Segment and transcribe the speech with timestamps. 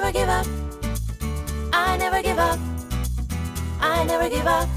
[0.00, 0.46] never give up.
[1.72, 2.58] I never give up.
[3.80, 4.68] I never give up.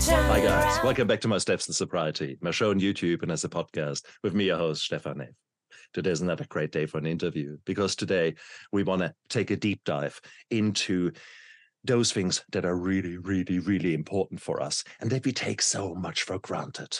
[0.00, 0.84] Turn Hi guys, around.
[0.86, 4.02] welcome back to my Steps in Sobriety, my show on YouTube and as a podcast
[4.22, 5.28] with me, your host Stefan Neff.
[5.92, 8.34] Today's another great day for an interview because today
[8.72, 10.18] we want to take a deep dive
[10.50, 11.12] into
[11.84, 15.94] those things that are really, really, really important for us and that we take so
[15.94, 16.98] much for granted: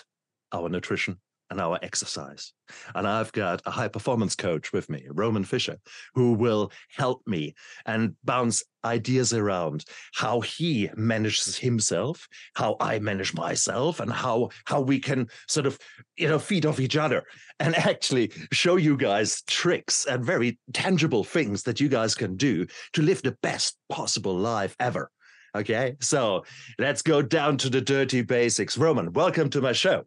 [0.52, 1.18] our nutrition
[1.50, 2.52] and our exercise.
[2.94, 5.78] And I've got a high performance coach with me, Roman Fischer,
[6.14, 7.54] who will help me
[7.86, 14.80] and bounce ideas around how he manages himself, how I manage myself, and how how
[14.80, 15.78] we can sort of
[16.16, 17.24] you know feed off each other
[17.58, 22.66] and actually show you guys tricks and very tangible things that you guys can do
[22.92, 25.10] to live the best possible life ever.
[25.56, 26.44] Okay, so
[26.78, 28.78] let's go down to the dirty basics.
[28.78, 30.04] Roman, welcome to my show.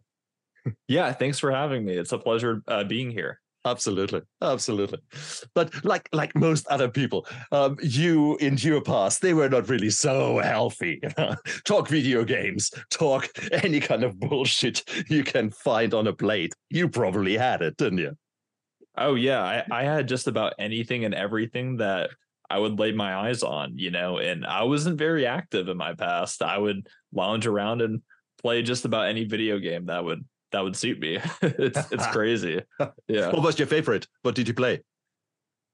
[0.88, 1.94] Yeah, thanks for having me.
[1.96, 3.40] It's a pleasure uh, being here.
[3.66, 4.98] Absolutely, absolutely.
[5.54, 9.88] But like like most other people, um, you in your past they were not really
[9.88, 11.00] so healthy.
[11.64, 16.52] talk video games, talk any kind of bullshit you can find on a plate.
[16.68, 18.16] You probably had it, didn't you?
[18.96, 22.10] Oh yeah, I, I had just about anything and everything that
[22.50, 25.94] I would lay my eyes on, you know, and I wasn't very active in my
[25.94, 26.42] past.
[26.42, 28.02] I would lounge around and
[28.42, 31.18] play just about any video game that would that would suit me.
[31.42, 32.62] it's it's crazy.
[33.08, 33.30] Yeah.
[33.30, 34.06] What was your favorite?
[34.22, 34.82] What did you play?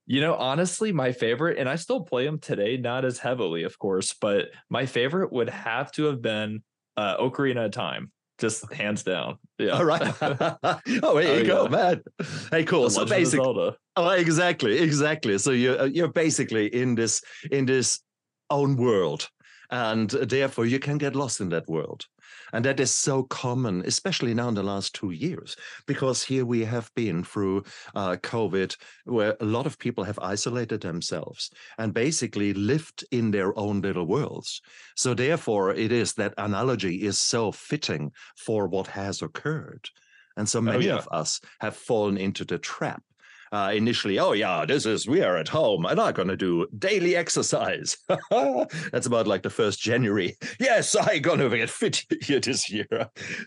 [0.07, 3.79] You know, honestly, my favorite, and I still play them today, not as heavily, of
[3.79, 6.63] course, but my favorite would have to have been
[6.97, 8.11] uh Ocarina of Time.
[8.39, 9.37] Just hands down.
[9.59, 9.73] Yeah.
[9.77, 10.01] All right.
[10.23, 11.69] oh, here Oh, you go, yeah.
[11.69, 12.03] man.
[12.51, 12.85] Hey, cool.
[12.85, 15.37] The so basically, Oh, exactly, exactly.
[15.39, 17.21] So you're uh, you're basically in this
[17.51, 18.01] in this
[18.49, 19.29] own world,
[19.71, 22.07] and therefore you can get lost in that world,
[22.53, 25.57] and that is so common, especially now in the last two years,
[25.87, 30.81] because here we have been through uh, COVID, where a lot of people have isolated
[30.81, 34.61] themselves and basically lived in their own little worlds.
[34.97, 39.89] So therefore, it is that analogy is so fitting for what has occurred,
[40.37, 40.97] and so many yeah.
[40.97, 43.03] of us have fallen into the trap
[43.53, 47.17] uh, initially, oh yeah, this is we are at home and I'm gonna do daily
[47.17, 47.97] exercise.
[48.31, 50.37] That's about like the first January.
[50.61, 52.87] Yes, I'm gonna get fit here this year.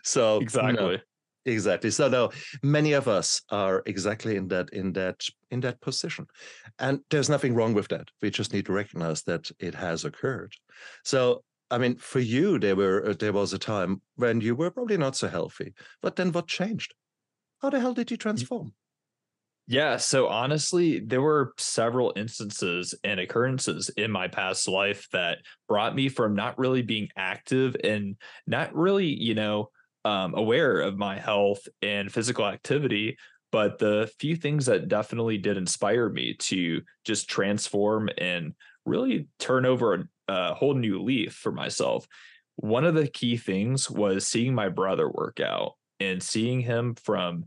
[0.03, 1.01] So no, Exactly.
[1.45, 1.91] exactly.
[1.91, 2.31] So no,
[2.61, 6.27] many of us are exactly in that in that in that position,
[6.79, 8.09] and there's nothing wrong with that.
[8.21, 10.53] We just need to recognize that it has occurred.
[11.03, 11.43] So.
[11.71, 14.97] I mean, for you, there were uh, there was a time when you were probably
[14.97, 16.93] not so healthy, but then what changed?
[17.63, 18.73] How the hell did you transform?
[19.67, 25.37] Yeah, so honestly, there were several instances and occurrences in my past life that
[25.69, 29.69] brought me from not really being active and not really, you know,
[30.03, 33.15] um, aware of my health and physical activity.
[33.53, 38.53] But the few things that definitely did inspire me to just transform and
[38.85, 42.05] really turn over a, a whole new leaf for myself.
[42.57, 47.45] One of the key things was seeing my brother work out and seeing him from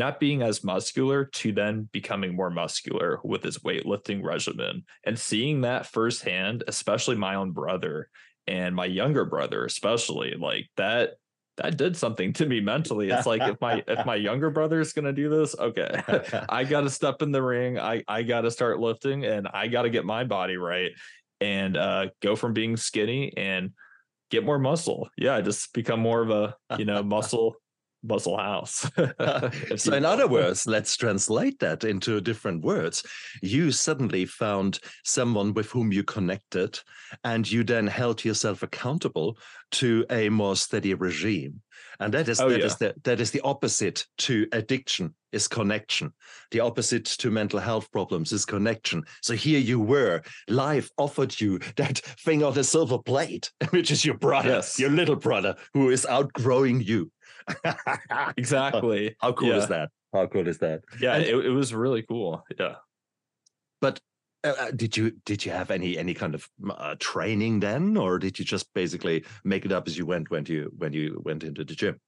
[0.00, 5.60] not being as muscular to then becoming more muscular with his weightlifting regimen and seeing
[5.60, 8.08] that firsthand especially my own brother
[8.46, 11.10] and my younger brother especially like that
[11.58, 13.10] that did something to me mentally.
[13.10, 16.02] It's like if my if my younger brother is going to do this okay
[16.48, 19.66] i got to step in the ring i i got to start lifting and i
[19.66, 20.92] got to get my body right
[21.42, 23.72] and uh go from being skinny and
[24.30, 25.10] get more muscle.
[25.18, 27.56] Yeah just become more of a you know muscle
[28.02, 28.88] muscle house.
[29.76, 33.02] So in other words let's translate that into different words.
[33.42, 36.80] You suddenly found someone with whom you connected
[37.24, 39.38] and you then held yourself accountable
[39.72, 41.62] to a more steady regime.
[41.98, 42.66] And that is Oh, that yeah.
[42.66, 46.12] is the that is the opposite to addiction is connection.
[46.50, 49.04] The opposite to mental health problems is connection.
[49.22, 54.04] So here you were life offered you that thing on the silver plate which is
[54.04, 54.78] your brother Yes.
[54.78, 57.10] your little brother who is outgrowing you
[58.36, 59.56] exactly how cool Yeah.
[59.56, 62.76] is that how cool is that yeah And- it, it was really cool yeah
[63.80, 64.00] But
[64.44, 68.18] uh, uh, did you did you have any any kind of uh, training then, or
[68.18, 71.44] did you just basically make it up as you went when you when you went
[71.44, 72.00] into the gym?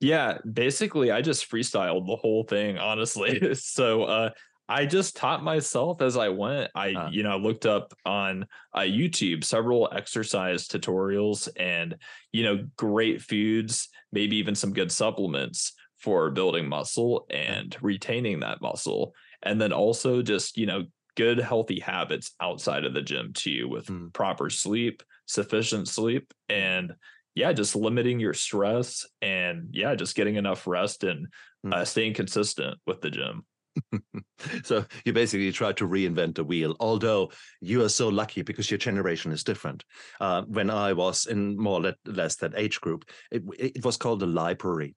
[0.00, 3.54] Yeah, basically I just freestyled the whole thing, honestly.
[3.76, 4.30] so uh
[4.68, 6.70] I just taught myself as I went.
[6.74, 7.08] I, Ah.
[7.10, 11.96] you know, looked up on uh, YouTube several exercise tutorials and,
[12.32, 18.60] you know, great foods, maybe even some good supplements for building muscle and retaining that
[18.60, 19.14] muscle.
[19.42, 20.84] And then also just, you know,
[21.16, 24.12] good healthy habits outside of the gym too, with Mm.
[24.12, 26.94] proper sleep, sufficient sleep, and
[27.34, 31.28] yeah, just limiting your stress and yeah, just getting enough rest and
[31.64, 31.72] Mm.
[31.72, 33.44] uh, staying consistent with the gym.
[34.64, 37.30] so you basically try to reinvent the wheel, although
[37.60, 39.84] you are so lucky because your generation is different.
[40.20, 44.20] Uh, when I was in more or less that age group, it, it was called
[44.20, 44.94] the library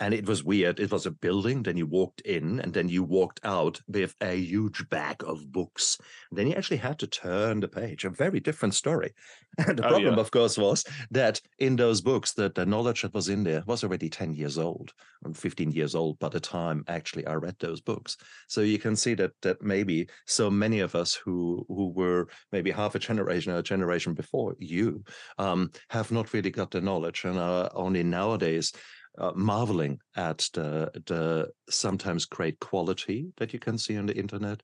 [0.00, 0.80] and it was weird.
[0.80, 1.62] It was a building.
[1.62, 5.98] Then you walked in, and then you walked out with a huge bag of books.
[6.30, 8.04] And then you actually had to turn the page.
[8.04, 9.12] A very different story.
[9.58, 10.20] And the Oh, problem, yeah.
[10.20, 13.82] of course, was that in those books, that the knowledge that was in there was
[13.84, 14.92] already ten years old,
[15.24, 18.16] and fifteen years old by the time actually I read those books.
[18.48, 22.70] So you can see that that maybe so many of us who who were maybe
[22.70, 25.02] half a generation or a generation before you
[25.38, 28.72] um, have not really got the knowledge, and are only nowadays
[29.18, 34.62] uh, marveling at the the sometimes great quality that you can see on the internet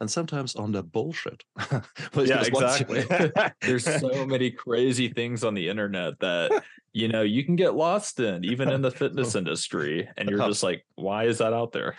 [0.00, 1.42] and sometimes on the bullshit
[1.72, 1.80] Yeah,
[2.12, 3.30] Because once you- exactly.
[3.62, 6.62] There's so many crazy things on the internet that
[6.92, 10.62] you know you can get lost in, even in the fitness industry, and you're just
[10.62, 11.94] like, why is that out there?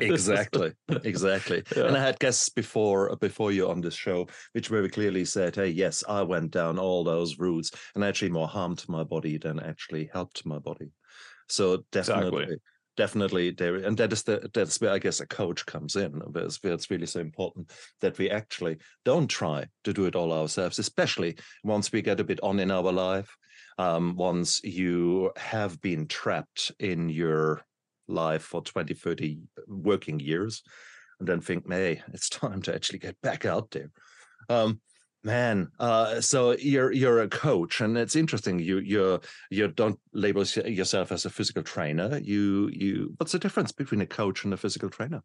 [0.00, 0.72] exactly
[1.04, 1.86] exactly Yeah.
[1.86, 5.68] and i had guests before before you on this show which very clearly said hey
[5.68, 10.10] yes i went down all those routes and actually more harmed my body than actually
[10.12, 10.90] helped my body
[11.48, 12.56] so definitely Exactly.
[12.96, 16.44] definitely there and that is the that's where i guess a coach comes in where
[16.44, 20.32] it's, where it's really so important that we actually don't try to do it all
[20.32, 23.34] ourselves especially once we get a bit on in our life
[23.78, 27.62] um, once you have been trapped in your
[28.08, 30.62] life for 20 30 working years
[31.18, 33.90] and then think hey it's time to actually get back out there
[34.50, 34.80] um
[35.24, 39.20] man uh so you're you're a coach and it's interesting you you're
[39.50, 44.06] you don't label yourself as a physical trainer you you what's the difference between a
[44.06, 45.22] coach and a physical trainer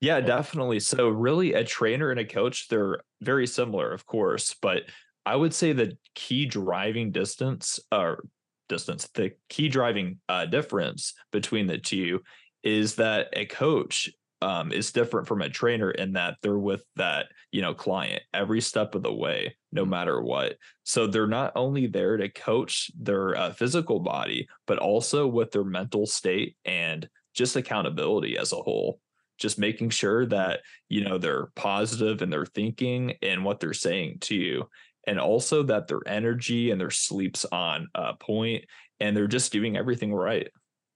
[0.00, 0.80] Yeah, definitely.
[0.80, 4.82] So, really, a trainer and a coach, they're very similar, of course, but
[5.24, 8.24] I would say the key driving distance or
[8.68, 12.22] distance, the key driving uh, difference between the two
[12.64, 14.10] is that a coach
[14.42, 18.60] um, is different from a trainer in that they're with that you know client every
[18.60, 20.56] step of the way, no matter what.
[20.82, 25.64] So they're not only there to coach their uh, physical body, but also with their
[25.64, 28.98] mental state and just accountability as a whole.
[29.38, 34.18] Just making sure that you know they're positive in their thinking and what they're saying
[34.22, 34.68] to you
[35.06, 38.64] and also that their energy and their sleeps on uh, point
[39.00, 40.48] and they're just doing everything right.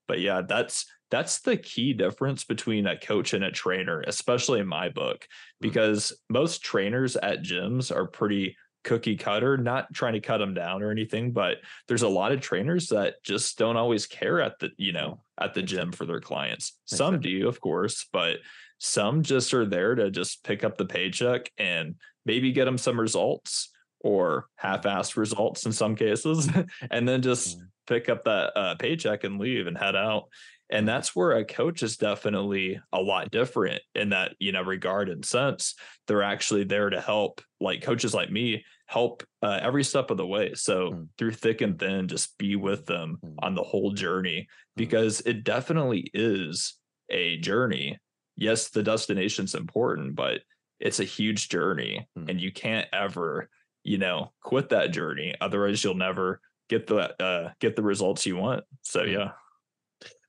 [0.07, 0.87] But yeah that's
[1.17, 5.27] that's the key difference between a coach and a trainer especially in my book
[5.61, 8.55] because most trainers at gyms are pretty
[8.85, 11.57] cookie cutter not trying to cut them down or anything but
[11.89, 15.55] there's a lot of trainers that just don't always care at the you know at
[15.55, 16.79] the gym for their clients.
[16.85, 18.37] Some do of course but
[18.79, 21.95] some just are there to just pick up the paycheck and
[22.27, 23.71] maybe get them some results
[24.01, 26.49] or half-assed results in some cases
[26.91, 27.63] and then just Mm.
[27.89, 30.25] pick up that uh, paycheck and leave and head out
[30.71, 35.09] and that's where a coach is definitely a lot different in that you know regard
[35.09, 35.75] and sense
[36.07, 40.27] they're actually there to help like coaches like me help uh, every step of the
[40.27, 41.09] way so Mm.
[41.19, 43.35] through thick and thin just be with them Mm.
[43.41, 44.47] on the whole journey Mm.
[44.77, 46.75] because it definitely is
[47.11, 47.99] a journey
[48.37, 50.41] yes the destination's important but
[50.81, 52.31] it's a huge journey Mm.
[52.31, 53.49] and you can't ever
[53.85, 58.37] you know quit that journey otherwise you'll never get the uh get the results you
[58.37, 59.13] want so Mm.
[59.13, 59.31] yeah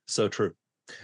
[0.08, 0.54] So true.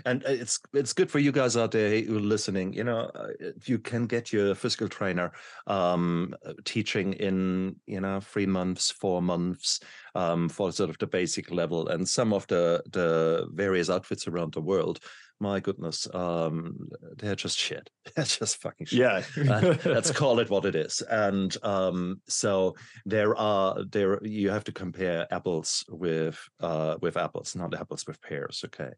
[0.05, 2.73] And uh, it's it's good for you guys out there who are listening.
[2.73, 3.29] You know, uh,
[3.65, 5.33] you can get your physical trainer
[5.67, 9.81] um, uh, teaching in you know three months, four months
[10.15, 14.53] um, for sort of the basic level, and some of the the various outfits around
[14.53, 15.01] the world.
[15.41, 16.89] My goodness, um,
[17.19, 17.91] they're just shit.
[18.15, 18.99] They're just fucking shit.
[18.99, 19.23] yeah
[19.85, 24.73] let's call it what it is and um so there are there you have to
[24.73, 28.93] compare apples with uh with apples not apples with pears okay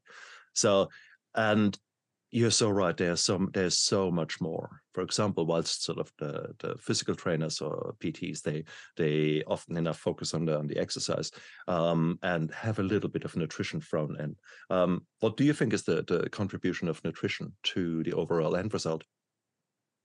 [0.56, 0.88] so
[1.34, 1.78] and
[2.32, 4.82] you're so right there's so there's so much more.
[4.94, 8.64] For example whilst sort of the the physical trainers or pts they
[8.96, 11.30] they often enough focus on the on the exercise
[11.68, 14.34] um and have a little bit of nutrition thrown in.
[14.70, 18.72] Um what do you think is the the contribution of nutrition to the overall end
[18.72, 19.04] result?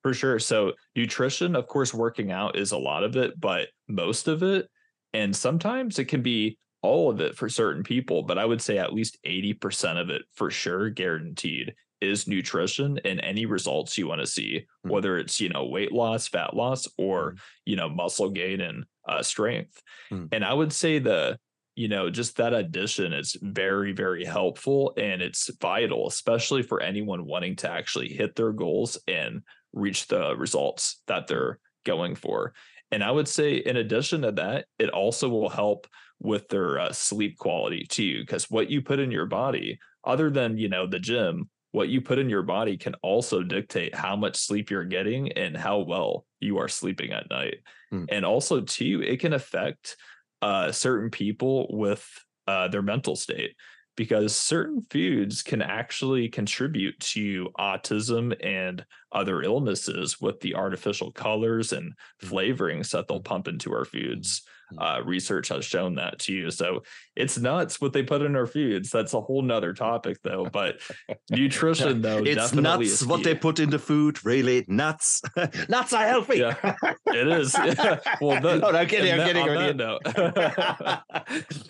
[0.04, 0.40] For sure.
[0.40, 4.68] So nutrition, of course, working out is a lot of it, but most of it,
[5.14, 8.78] and sometimes it can be all of it for certain people, but I would say
[8.78, 14.22] at least 80% of it for sure, guaranteed, is nutrition and any results you want
[14.22, 14.90] to see, Mm.
[14.90, 17.38] whether it's, you know, weight loss, fat loss, or, Mm.
[17.66, 19.82] you know, muscle gain and uh, strength.
[20.12, 20.30] Mm.
[20.32, 21.38] And I would say the,
[21.76, 27.26] you know, just that addition is very, very helpful and it's vital, especially for anyone
[27.26, 29.42] wanting to actually hit their goals and
[29.74, 32.54] reach the results that they're going for.
[32.92, 35.88] And I would say, in addition to that, it also will help
[36.22, 40.58] with their uh, sleep quality too, because what you put in your body, other than
[40.58, 44.36] you know the gym, what you put in your body can also dictate how much
[44.36, 47.58] sleep you're getting and how well you are sleeping at night.
[47.92, 48.06] Hmm.
[48.10, 49.96] And also, too, it can affect
[50.42, 52.08] uh, certain people with
[52.48, 53.56] uh, their mental state
[53.96, 61.74] because certain foods can actually contribute to autism and other illnesses with the artificial colors
[61.74, 62.30] and Mm.
[62.30, 64.44] flavorings that they'll pump into our foods.
[64.78, 66.52] Uh, research has shown that to you.
[66.52, 66.84] So
[67.16, 68.90] it's nuts what they put in our foods.
[68.90, 70.46] That's a whole nother topic, though.
[70.46, 70.78] But
[71.30, 74.24] nutrition, though, it's nuts what they put in the food.
[74.26, 75.22] Really, nuts.
[75.70, 76.40] nuts are healthy.
[76.40, 76.76] Yeah,
[77.08, 77.54] it is.
[77.54, 78.00] Yeah.
[78.22, 79.12] Well, no, no, I'm kidding.
[79.14, 79.50] I'm and kidding.
[79.50, 79.78] on kidding.
[79.78, 80.02] that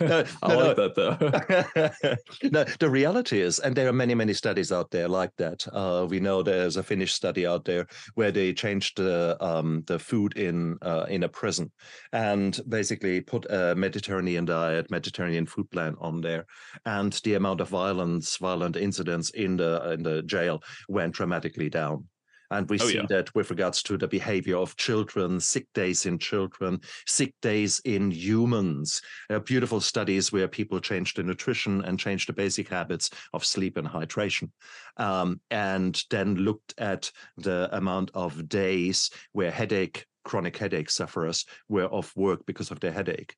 [0.00, 2.50] No, I like that though.
[2.50, 5.66] no, the reality is, and there are many, many studies out there like that.
[5.72, 9.98] Uh, we know there's a Finnish study out there where they changed the um, the
[9.98, 11.70] food in uh, in a prison
[12.12, 16.46] and basically put a Mediterranean diet, Mediterranean food plan on there,
[16.84, 22.06] and the amount of violence, violent incidents in the in the jail went dramatically down.
[22.50, 23.06] And we Oh, see yeah.
[23.08, 28.10] that with regards to the behavior of children, sick days in children, sick days in
[28.10, 29.00] humans.
[29.28, 33.42] There are beautiful studies where people change the nutrition and change the basic habits of
[33.46, 34.50] sleep and hydration.
[34.98, 41.86] Um, and then looked at the amount of days where headache, chronic headache sufferers were
[41.86, 43.36] off work because of their headache.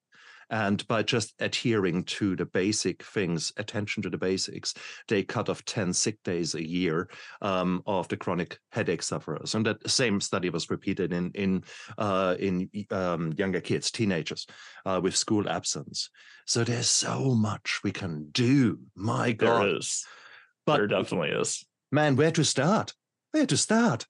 [0.51, 4.75] And by just adhering to the basic things, attention to the basics,
[5.09, 7.09] they cut off 10 sick days a year
[7.41, 9.55] um, of the chronic headache sufferers.
[9.55, 11.65] And that same study was repeated in in
[11.99, 14.47] uh, in um, younger kids, teenagers,
[14.85, 16.11] uh, with school absence.
[16.47, 18.81] So there's so much we can do.
[18.95, 19.63] My God!
[19.65, 20.05] There is.
[20.67, 21.65] But there definitely is.
[21.91, 22.95] man, where to start?
[23.33, 24.07] Where to start?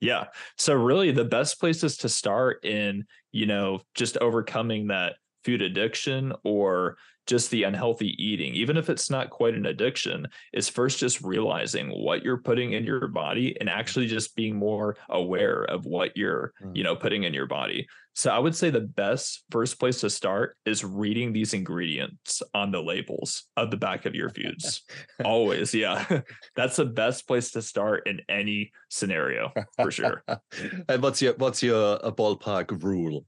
[0.00, 0.26] Yeah.
[0.56, 5.14] So really the best places to start in, you know, just overcoming that
[5.44, 10.68] food addiction or just the unhealthy eating, even if it's not quite an addiction, is
[10.68, 15.62] first just realizing what you're putting in your body and actually just being more aware
[15.64, 16.84] of what you're, you mm.
[16.84, 17.86] know, putting in your body.
[18.18, 22.72] So I would say the best first place to start is reading these ingredients on
[22.72, 24.82] the labels of the back of your foods.
[25.24, 26.04] Always, yeah.
[26.56, 30.24] That's the best place to start in any scenario for sure.
[30.88, 33.24] and what's your what's your uh, ballpark rule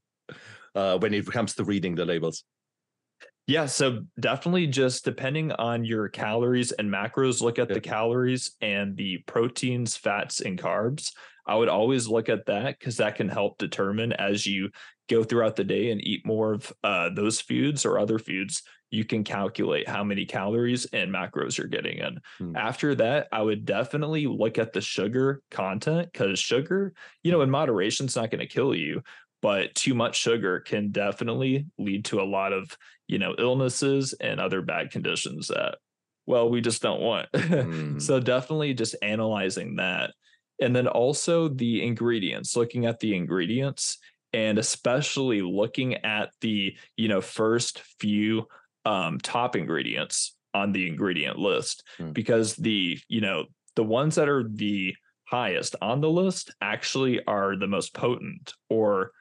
[0.74, 2.42] uh, when it comes to reading the labels?
[3.46, 7.74] Yeah, so definitely just depending on your calories and macros, look at Yeah.
[7.74, 11.12] the calories and the proteins, fats, and carbs.
[11.50, 14.70] I would always look at that because that can help determine as you
[15.08, 19.04] go throughout the day and eat more of uh, those foods or other foods, you
[19.04, 22.20] can calculate how many calories and macros you're getting in.
[22.38, 22.54] Hmm.
[22.54, 26.92] After that, I would definitely look at the sugar content because sugar,
[27.24, 29.02] you know, in moderation is not going to kill you,
[29.42, 32.78] but too much sugar can definitely lead to a lot of,
[33.08, 35.78] you know, illnesses and other bad conditions that,
[36.26, 37.28] well, we just don't want.
[37.34, 37.98] Hmm.
[37.98, 40.12] so definitely just analyzing that.
[40.60, 43.98] And then also the ingredients, looking at the ingredients
[44.32, 48.46] and especially looking at the, you know, first few
[48.84, 52.12] um, top ingredients on the ingredient list Hmm.
[52.12, 57.56] because the, you know, the ones that are the highest on the list actually are
[57.56, 59.12] the most potent or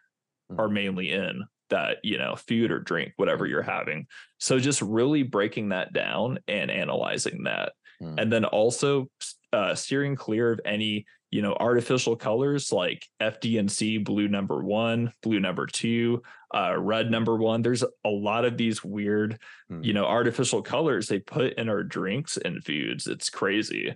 [0.49, 0.59] Hmm.
[0.59, 4.07] are mainly in that you know food or drink whatever you're having
[4.39, 8.15] so just really breaking that down and analyzing that Hmm.
[8.17, 9.07] and then also
[9.53, 15.39] uh, steering clear of any you know artificial colors like FD&C blue number one blue
[15.39, 16.21] number two
[16.53, 19.83] uh, red number one there's a lot of these weird Hmm.
[19.83, 23.95] you know artificial colors they put in our drinks and foods it's crazy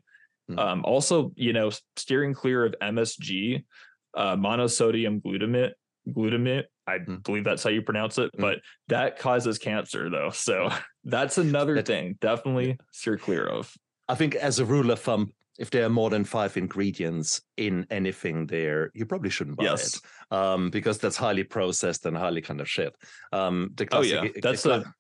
[0.50, 0.60] Hmm.
[0.60, 3.64] um, also you know steering clear of msg
[4.16, 5.72] uh, monosodium glutamate
[6.10, 7.16] glutamate i Hmm.
[7.18, 8.42] believe that's how you pronounce it Hmm.
[8.42, 8.60] but
[8.90, 10.70] that causes cancer though so
[11.06, 13.74] that's another That- thing definitely steer clear of
[14.10, 17.86] I think as a rule of thumb, if there are more than five ingredients in
[17.90, 22.42] anything there, you probably shouldn't buy yes it um, because that's highly processed and highly
[22.42, 22.96] kind of shit.
[23.32, 24.94] Um, the oh yeah that's cla- a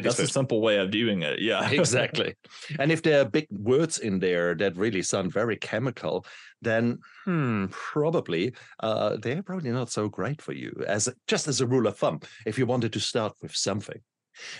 [0.00, 2.34] that's a simple way of doing it yeah exactly.
[2.78, 6.26] And if there are big words in there that really sound very chemical,
[6.62, 10.72] then hmm, probably uh, they're probably not so great for you.
[10.86, 14.00] As just as a rule of thumb, if you wanted to start with something.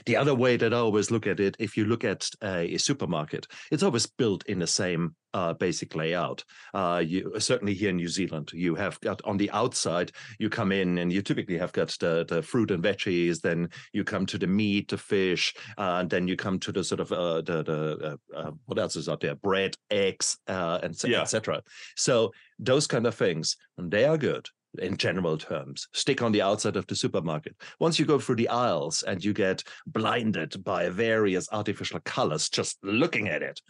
[0.06, 3.46] The other way that I always look at it, if you look at a, supermarket,
[3.70, 6.44] it's always built in the same uh, basic layout.
[6.72, 10.72] Uh, you certainly here in New Zealand, you have got on the outside, you come
[10.72, 13.40] in and you typically have got the, the fruit and veggies.
[13.40, 16.84] Then you come to the meat, the fish, uh, and then you come to the
[16.84, 19.34] sort of uh, the the uh, uh, what else is out there?
[19.34, 21.22] Bread, eggs, uh, and Yeah.
[21.22, 21.62] etc.
[21.96, 24.48] So those kind of things, and they are good.
[24.78, 25.88] In general terms.
[25.92, 27.56] Stick on the outside of the supermarket.
[27.80, 32.78] Once you go through the aisles and you get blinded by various artificial colors just
[32.82, 33.60] looking at it.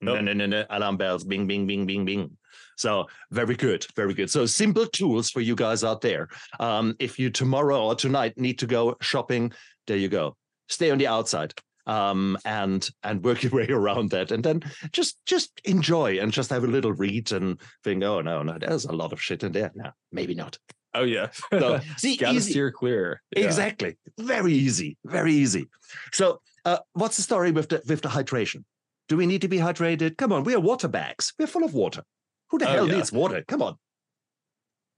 [0.00, 0.64] No, no, no, no.
[0.70, 2.36] Alarm bells, bing, bing, bing, bing, bing.
[2.76, 4.30] So very good, very good.
[4.30, 6.28] So simple tools for you guys out there.
[6.60, 9.52] Um, if you tomorrow or tonight need to go shopping,
[9.88, 10.36] there you go.
[10.68, 11.52] Stay on the outside
[11.88, 16.50] um, and and work your way around that, and then just just enjoy and just
[16.50, 19.52] have a little read and think, oh no, no, there's a lot of shit in
[19.52, 19.72] there.
[19.74, 20.56] No, maybe not.
[20.94, 21.28] Oh yeah.
[21.50, 22.50] So see, Gotta easy.
[22.52, 23.20] steer clear.
[23.36, 23.44] Yeah.
[23.46, 23.96] Exactly.
[24.18, 24.96] Very easy.
[25.04, 25.66] Very easy.
[26.12, 28.64] So, uh, what's the story with the with the hydration?
[29.08, 30.16] Do we need to be hydrated?
[30.18, 31.32] Come on, we are water bags.
[31.38, 32.02] We're full of water.
[32.50, 32.96] Who the Oh, hell yeah.
[32.96, 33.42] needs water?
[33.48, 33.76] Come on.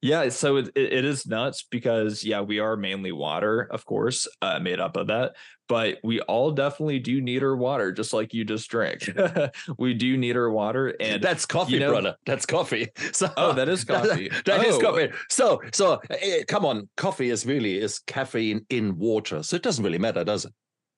[0.03, 4.27] Yeah, so it, it it is nuts because yeah, we are mainly water, of course,
[4.41, 5.37] uh, made up of that.
[5.69, 9.09] But we all definitely do need our water, just like you just drank.
[9.79, 12.17] we do need our water, and That's coffee, know- brother.
[12.27, 12.89] That's coffee.
[13.13, 14.31] So oh, that is that- coffee.
[14.47, 15.11] that is Oh, coffee.
[15.29, 19.85] So, so eh, come on, coffee is really is caffeine in water, so it doesn't
[19.85, 20.53] really matter, does it?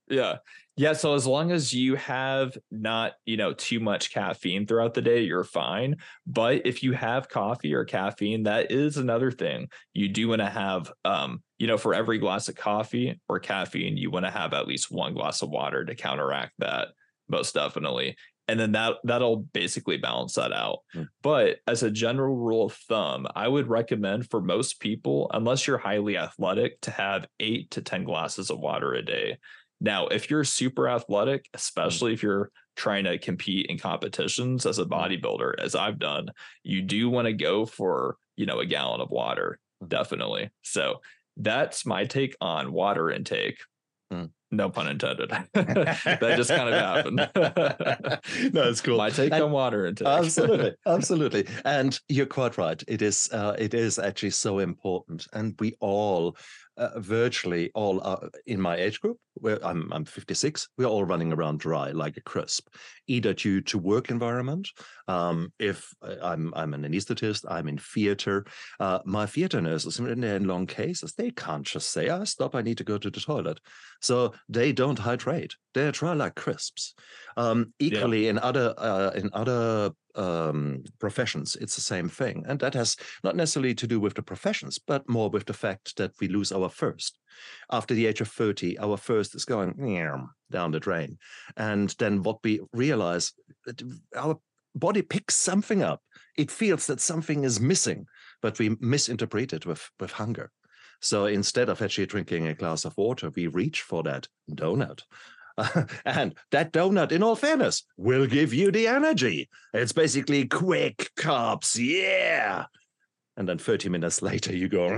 [0.09, 0.39] Yeah.
[0.77, 0.95] Yeah.
[0.95, 5.23] So as long as you have not, you know, too much caffeine throughout the day,
[5.23, 5.97] you're fine.
[6.27, 9.69] But if you have coffee or caffeine, that is another thing.
[9.93, 13.97] You do want to have, um, you know, for every glass of coffee or caffeine,
[13.97, 16.89] you want to have at least one glass of water to counteract that,
[17.29, 18.17] most definitely.
[18.49, 20.81] And then that that'll basically balance that out.
[20.93, 21.05] Hmm.
[21.23, 25.79] But as a general rule of thumb, I would recommend for most people, unless you're
[25.79, 29.39] highly athletic, to have eight to 10 glasses of water a day.
[29.83, 34.85] Now, if you're super athletic, especially if you're trying to compete in competitions as a
[34.85, 36.29] bodybuilder, as I've done,
[36.63, 39.89] you do want to go for, you know, a gallon of water, Mhm.
[39.89, 40.51] definitely.
[40.63, 41.01] So
[41.37, 43.59] that's my take on water intake.
[44.13, 44.31] Mm.
[44.53, 45.31] No pun intended.
[45.55, 47.17] that just kind of happened.
[48.55, 48.99] no, it's cool.
[48.99, 50.07] my take And- on water intake.
[50.07, 55.55] absolutely absolutely and you're quite right it is uh, it is actually so important and
[55.59, 56.37] we all
[56.77, 61.33] uh, virtually all are in my age group where I'm, I'm 56 we're all running
[61.33, 62.69] around dry like a crisp
[63.07, 64.69] either due to work environment
[65.09, 68.47] um, if uh, I'm, I'm an anesthetist i'm in theater
[68.81, 72.79] uh, my theater nurses in long cases they can't just say ah stop i need
[72.79, 73.61] to go to the toilet.
[74.01, 76.95] So they don't hydrate they're dry like crisps.
[77.37, 82.75] Um, equally in other uh, in other um, professions, it's the same thing, and that
[82.75, 86.29] has not necessarily to do with the professions, but more with the fact that we
[86.29, 87.19] lose our first.
[87.71, 89.75] After the age of thirty, our first is going
[90.51, 91.19] down the drain,
[91.57, 93.33] and then what we realize,
[93.67, 93.83] that
[94.17, 94.39] our
[94.75, 96.01] body picks something up.
[96.37, 98.07] It feels that something is missing,
[98.41, 100.51] but we misinterpret it with with hunger.
[101.01, 105.03] So instead of actually drinking a glass of water, we reach for that donut.
[106.05, 109.49] and that donut, in all fairness, will give you the energy.
[109.75, 112.67] It's basically quick carbs, yeah.
[113.37, 114.89] And then 30 minutes later, you go,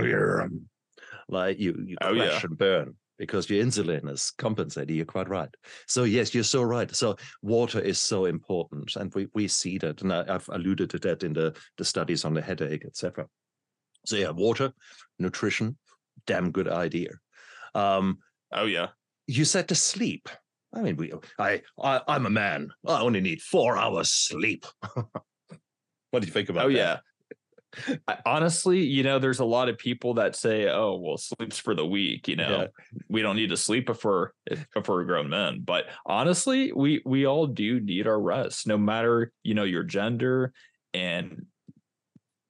[1.29, 2.39] like you, you Oh, crash yeah.
[2.43, 4.95] and burn because your insulin is compensating.
[4.95, 5.49] You're quite right.
[5.87, 6.93] So yes, you're so right.
[6.93, 10.99] So water is so important, and we we see that, and I, I've alluded to
[10.99, 13.27] that in the the studies on the headache, etc.
[14.05, 14.73] So yeah, water,
[15.17, 15.77] nutrition,
[16.27, 17.11] damn good idea.
[17.73, 18.19] Um,
[18.51, 18.87] oh yeah.
[19.27, 20.29] you said to sleep.
[20.75, 21.13] I mean, we.
[21.39, 22.01] I, I.
[22.07, 22.71] I'm a man.
[22.85, 24.65] I only need four hours sleep.
[26.11, 26.75] what do you think about Oh that?
[26.75, 26.97] yeah.
[28.07, 31.75] I- honestly, you know, there's a lot of people that say, "Oh, well, sleep's for
[31.75, 32.67] the weak." You know, Yeah.
[33.09, 35.61] we don't need to sleep if we're if, if we're grown men.
[35.63, 40.53] But honestly, we we all do need our rest, no matter you know your gender
[40.93, 41.45] and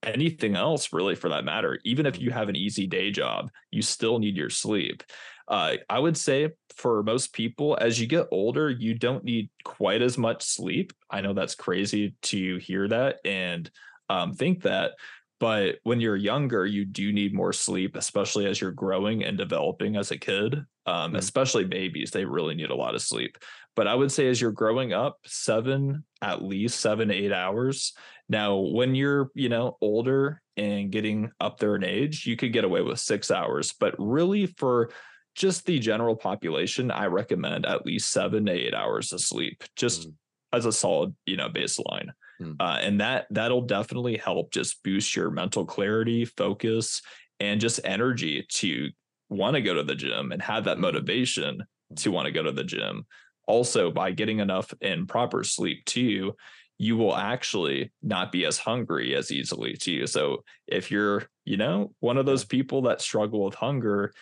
[0.03, 1.79] anything else, really, for that matter.
[1.83, 2.38] Even if you mm-hmm.
[2.38, 5.03] have an easy day job, you still need your sleep.
[5.47, 10.01] Uh, I would say for most people, as you get older, you don't need quite
[10.01, 10.91] as much sleep.
[11.10, 13.69] I know that's crazy to hear that and
[14.10, 14.93] um, think that.
[15.39, 19.97] But when you're younger, you do need more sleep, especially as you're growing and developing
[19.97, 20.65] as a kid.
[20.88, 21.17] Um, Mhm.
[21.17, 23.38] Especially babies, they really need a lot of sleep.
[23.75, 27.93] But I would say as you're growing up, seven, at least seven, eight hours.
[28.29, 32.63] Now, when you're, you know, older and getting up there in age, you could get
[32.63, 33.73] away with six hours.
[33.77, 34.89] But really, for
[35.36, 40.08] just the general population, I recommend at least seven to eight hours of sleep, just
[40.08, 40.13] Mm.
[40.54, 42.10] as a solid, you know, baseline.
[42.41, 42.56] Mm.
[42.60, 47.02] Uh, and that that'll definitely help just boost your mental clarity, focus,
[47.39, 48.89] and just energy to
[49.30, 50.82] want to go to the gym and have that Mm.
[50.82, 51.63] motivation
[51.98, 53.06] to want to go to the gym.
[53.48, 56.36] Also, by getting enough and proper sleep too,
[56.78, 60.08] you will actually not be as hungry as easily too.
[60.08, 64.13] So if you're, you know, one of those people that struggle with hunger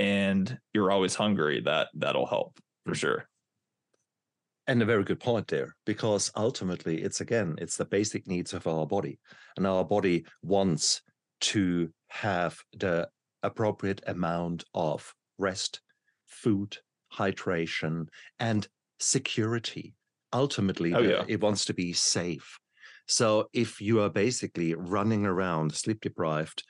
[0.00, 2.96] and you're always hungry, that that'll help for mm.
[2.96, 3.28] sure.
[4.66, 8.66] And a very good point there, because ultimately it's again, it's the basic needs of
[8.66, 9.18] our body.
[9.56, 11.02] And our body wants
[11.52, 13.08] to have the
[13.42, 15.80] appropriate amount of rest,
[16.26, 16.78] food,
[17.12, 18.06] hydration,
[18.38, 18.66] and
[19.00, 19.94] security.
[20.32, 21.24] Ultimately, Oh, yeah.
[21.26, 22.58] it wants to be safe.
[23.06, 26.62] So if you are basically running around sleep deprived,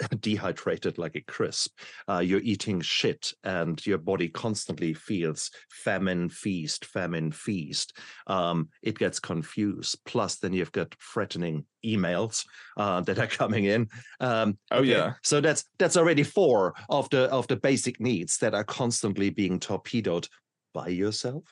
[0.20, 6.84] dehydrated like a crisp, uh, you're eating shit, and your body constantly feels famine, feast,
[6.84, 7.96] famine, feast.
[8.26, 9.98] Um, it gets confused.
[10.04, 12.44] Plus, then you've got threatening emails
[12.76, 13.88] uh, that are coming in.
[14.20, 15.14] Um, Oh, yeah.
[15.22, 19.58] So that's that's already four of the of the basic needs that are constantly being
[19.58, 20.28] torpedoed
[20.72, 21.44] by yourself.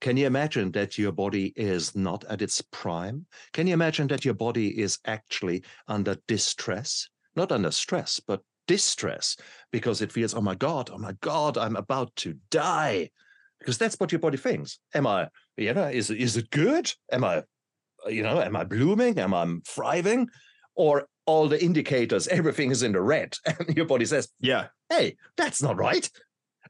[0.00, 3.26] Can you imagine that your body is not at its prime?
[3.52, 7.08] Can you imagine that your body is actually under distress?
[7.38, 9.36] Not under stress, but distress
[9.70, 13.10] because it feels, oh my God, oh my God, I'm about to die.
[13.60, 14.80] Because that's what your body thinks.
[14.92, 16.92] Am I, you know, is, is it good?
[17.12, 17.44] Am I,
[18.08, 19.18] you know, am I blooming?
[19.20, 20.28] Am I thriving?
[20.74, 23.36] Or all the indicators, everything is in the red.
[23.46, 24.66] And your body says, Yeah.
[24.90, 26.10] hey, that's not right.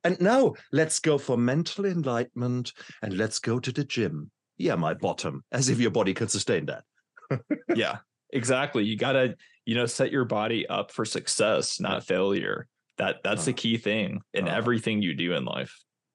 [0.05, 4.31] And now let's go for mental enlightenment and let's go to the gym.
[4.59, 6.85] Yeah, my bottom, as if your body can sustain that.
[7.75, 7.99] Yeah.
[8.31, 8.85] Exactly.
[8.85, 9.37] You gotta,
[9.69, 12.67] you know, set your body up for success, not failure.
[12.97, 13.63] That that's the Ah.
[13.63, 14.57] key thing in Ah.
[14.57, 15.75] everything you do in life.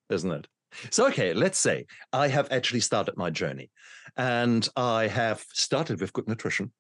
[0.10, 0.48] isn't it?
[0.92, 3.70] So, okay, let's say I have actually started my journey
[4.18, 6.72] and I have started with good nutrition.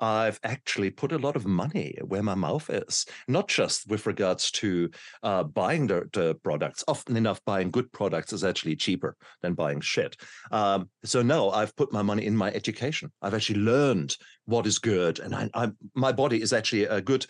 [0.00, 4.50] I've actually put a lot of money where my mouth is, not just with regards
[4.52, 4.90] to
[5.22, 6.84] uh, buying the, the products.
[6.88, 10.16] Often enough, buying good products is actually cheaper than buying shit.
[10.50, 13.12] Um, so, no, I've put my money in my education.
[13.22, 14.16] I've actually learned
[14.46, 15.18] what is good.
[15.20, 17.26] And I, I, my body is actually a good,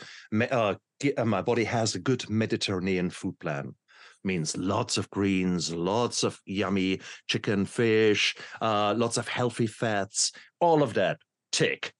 [0.51, 0.75] uh,
[1.17, 3.75] uh, my body has a good Mediterranean food plan
[4.25, 10.83] means lots of greens, lots of yummy chicken, fish, uh, lots of healthy fats, all
[10.83, 11.19] of that.
[11.51, 11.93] Tick.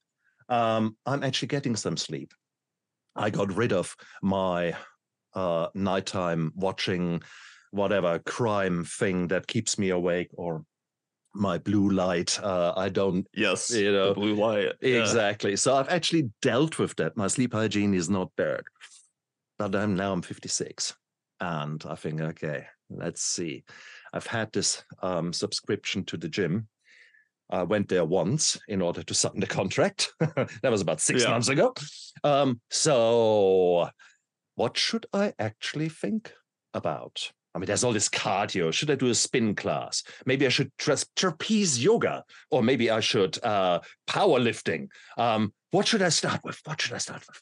[0.49, 2.33] Um, I'm actually getting some sleep.
[3.15, 4.75] I got rid of my
[5.33, 7.21] uh, nighttime watching
[7.71, 10.63] whatever crime thing that keeps me awake or
[11.33, 12.39] my blue light.
[12.41, 13.71] Uh, I don't Yes.
[13.71, 14.73] You know, the blue light.
[14.81, 14.99] Yeah.
[14.99, 15.55] Exactly.
[15.55, 17.17] So I've actually dealt with that.
[17.17, 18.61] My sleep hygiene is not bad.
[19.57, 20.93] But I'm now I'm 56.
[21.39, 23.63] And I think, okay, let's see.
[24.13, 26.67] I've had this um, subscription to the gym.
[27.49, 30.11] I went there once in order to sign the contract.
[30.19, 31.31] that was about six Yeah.
[31.31, 31.73] months ago.
[32.23, 33.89] Um, so
[34.55, 36.33] what should I actually think
[36.73, 37.31] about?
[37.55, 38.73] I mean, there's all this cardio.
[38.73, 40.03] Should I do a spin class?
[40.25, 44.87] Maybe I should tra- trapeze yoga, or maybe I should uh, powerlifting.
[45.17, 46.59] Um, what should I start with?
[46.65, 47.39] What should I start with?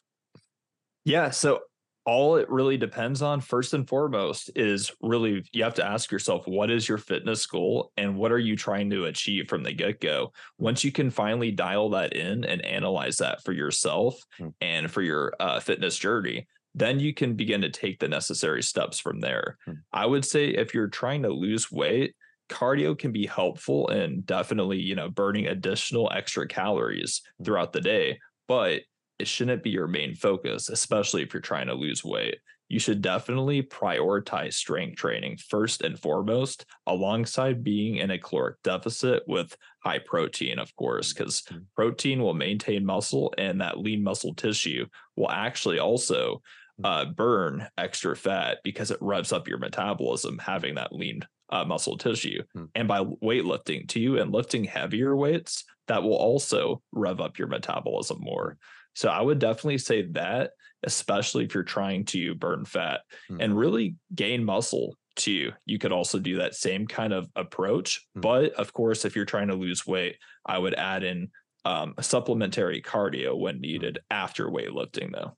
[1.04, 1.30] Yeah.
[1.30, 1.60] So
[2.04, 6.46] all it really depends on, first and foremost, is really you have to ask yourself,
[6.46, 10.00] what is your fitness goal and what are you trying to achieve from the get
[10.00, 10.32] go?
[10.58, 14.48] Once you can finally dial that in and analyze that for yourself Hmm.
[14.60, 18.98] and for your uh, fitness journey, then you can begin to take the necessary steps
[18.98, 19.58] from there.
[19.66, 19.74] Hmm.
[19.92, 22.16] I would say if you're trying to lose weight,
[22.48, 27.44] cardio can be helpful in definitely, you know, burning additional extra calories Hmm.
[27.44, 28.82] throughout the day, but
[29.22, 32.38] it shouldn't be your main focus, especially if you're trying to lose weight.
[32.68, 39.22] You should definitely prioritize strength training first and foremost, alongside being in a caloric deficit
[39.28, 41.66] with high protein, of course, because Mhm.
[41.76, 46.42] protein will maintain muscle and that lean muscle tissue will actually also
[46.82, 51.98] uh, burn extra fat because it revs up your metabolism having that lean uh, muscle
[51.98, 52.42] tissue.
[52.56, 52.70] Mm.
[52.74, 58.18] And by weightlifting too and lifting heavier weights, that will also rev up your metabolism
[58.20, 58.56] more.
[58.94, 60.52] So I would definitely say that,
[60.82, 63.00] especially if you're trying to burn fat
[63.30, 63.38] Mm.
[63.42, 65.52] and really gain muscle too.
[65.66, 68.06] You could also do that same kind of approach.
[68.16, 68.22] Mm.
[68.22, 71.30] But of course, if you're trying to lose weight, I would add in
[71.64, 75.36] um, supplementary cardio when needed after weightlifting, though.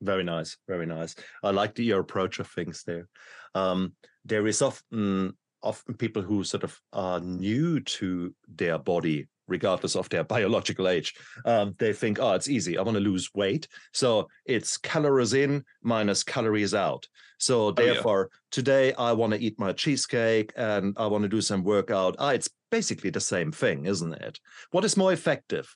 [0.00, 1.14] Very nice, very nice.
[1.42, 3.08] I like the, your approach of things there.
[3.54, 3.94] Um,
[4.24, 10.08] there is often often people who sort of are new to their body, regardless of
[10.08, 11.14] their biological age.
[11.44, 12.78] Um, they think, oh, it's easy.
[12.78, 17.06] I want to lose weight, so it's calories in minus calories out.
[17.38, 17.74] So yeah.
[17.76, 22.16] therefore, today I want to eat my cheesecake and I want to do some workout.
[22.18, 24.38] Ah, it's basically the same thing, isn't it?
[24.70, 25.74] What is more effective,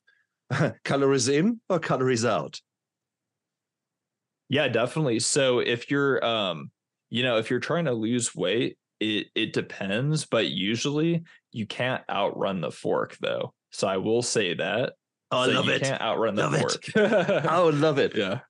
[0.84, 2.60] calories in or calories out?
[4.48, 5.20] Yeah, definitely.
[5.20, 6.70] So if you're um,
[7.10, 12.02] you know, if you're trying to lose weight, it it depends, but usually you can't
[12.10, 13.52] outrun the fork though.
[13.70, 14.94] So I will say that.
[15.30, 15.82] I So love you it.
[15.82, 17.44] can't outrun the Love fork.
[17.46, 18.14] I would love it.
[18.16, 18.40] yeah.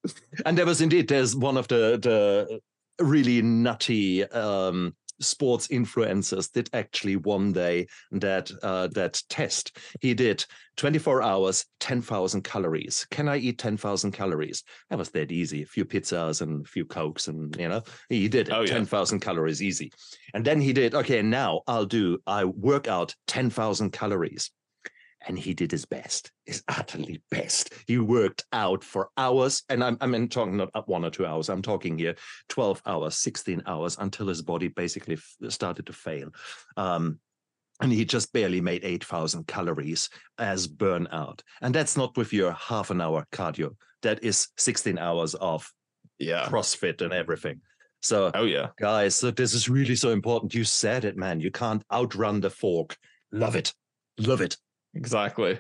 [0.47, 2.61] And there was indeed there's one of the the
[3.05, 9.77] really nutty um sports influencers did actually one day that uh, that test.
[10.01, 10.45] He did
[10.77, 13.07] 24 hours, 10,000 calories.
[13.11, 14.63] Can I eat 10,000 calories?
[14.91, 15.63] That was that easy.
[15.63, 18.51] A few pizzas and a few cokes, and you know, he did.
[18.51, 18.75] Oh, yeah.
[18.75, 19.93] 10,000 calories easy.
[20.35, 24.51] And then he did, okay, now I'll do, I work out 10,000 calories.
[25.27, 27.73] And he did his best, his utterly best.
[27.87, 29.63] He worked out for hours.
[29.69, 31.49] And I'm, I'm talking not one or two hours.
[31.49, 32.15] I'm talking here
[32.49, 36.31] 12 hours, 16 hours until his body basically f- started to fail.
[36.77, 37.19] Um,
[37.81, 41.41] and he just barely made 8,000 calories as burnout.
[41.63, 43.75] And that's not with your half an hour cardio.
[44.03, 45.69] That is 16 hours of
[46.19, 46.47] Yeah.
[46.49, 47.61] CrossFit and everything.
[48.03, 48.69] So Oh yeah.
[48.79, 52.49] guys so this is really so important you said it man you can't outrun the
[52.49, 52.97] fork
[53.33, 53.75] love it
[54.19, 54.57] love it
[54.99, 55.59] Exactly.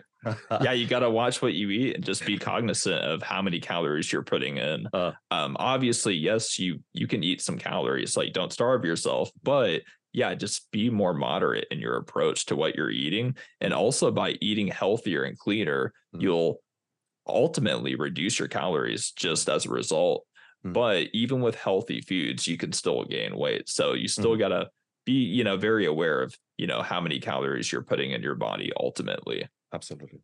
[0.63, 3.61] yeah, you got to watch what you eat and just be cognizant of how many
[3.61, 4.87] calories you're putting in.
[4.93, 5.13] Uh.
[5.31, 10.35] um, obviously, yes, you you can eat some calories, like don't starve yourself, but yeah,
[10.35, 14.67] just be more moderate in your approach to what you're eating, and also by eating
[14.67, 16.23] healthier and cleaner, Mm.
[16.23, 16.61] you'll
[17.27, 20.25] ultimately reduce your calories just as a result.
[20.67, 20.73] Mm.
[20.73, 23.69] But even with healthy foods, you can still gain weight.
[23.69, 24.69] So you still got to
[25.09, 28.39] be, you know, very aware of, you know, how many calories you're putting in your
[28.49, 29.41] body ultimately.
[29.73, 30.21] absolutely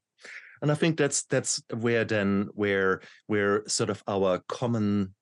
[0.62, 5.14] and i think that's that's where then where where sort of our common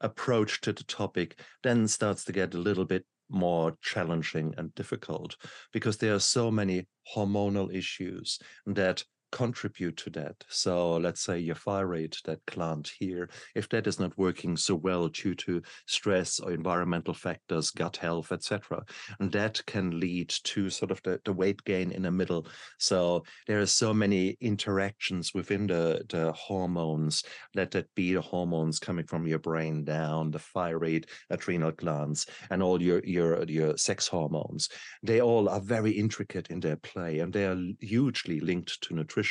[0.00, 1.28] approach to the topic
[1.62, 5.36] then starts to get a little bit more challenging and difficult
[5.72, 9.04] because there are so many hormonal issues that
[9.34, 14.16] contribute to that so let's say your thyroid that gland here if that is not
[14.16, 18.80] working so well due to stress or environmental factors gut health etc
[19.18, 22.46] and that can lead to sort of the, the weight gain in the middle
[22.78, 28.78] so there are so many interactions within the, the hormones, let that be the hormones
[28.78, 34.06] coming from your brain down, the thyroid, adrenal glands, and all your your your sex
[34.06, 34.68] hormones.
[35.02, 39.23] They all are very intricate in their play, and they are hugely linked to nutrition,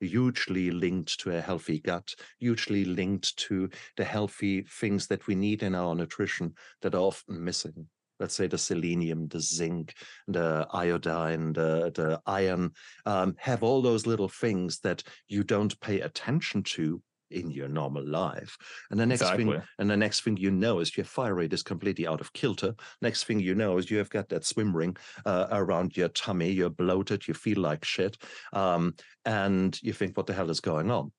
[0.00, 5.62] hugely linked to a healthy gut, hugely linked to the healthy things that we need
[5.62, 7.88] in our nutrition that are often missing.
[8.18, 9.94] Let's say the selenium, the zinc,
[10.28, 12.72] the iodine, the, the iron,
[13.06, 18.04] um, have all those little things that you don't pay attention to in your normal
[18.04, 18.56] life.
[18.90, 22.06] And the next thing, and the next thing you know is your thyroid is completely
[22.06, 22.74] out of kilter.
[23.02, 26.50] Next thing you know is you have got that swim ring uh, around your tummy.
[26.50, 27.26] You're bloated.
[27.26, 28.16] You feel like shit,
[28.52, 31.12] um, and you think, "What the hell is going on?"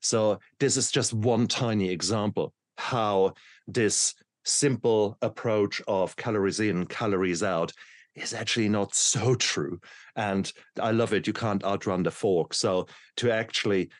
[0.00, 3.34] So this is just one tiny example how
[3.66, 7.72] this simple approach of calories in, calories out
[8.14, 9.80] is actually not so true.
[10.16, 10.50] And
[10.80, 11.26] I love it.
[11.26, 12.54] You can't outrun the fork.
[12.54, 13.90] So to actually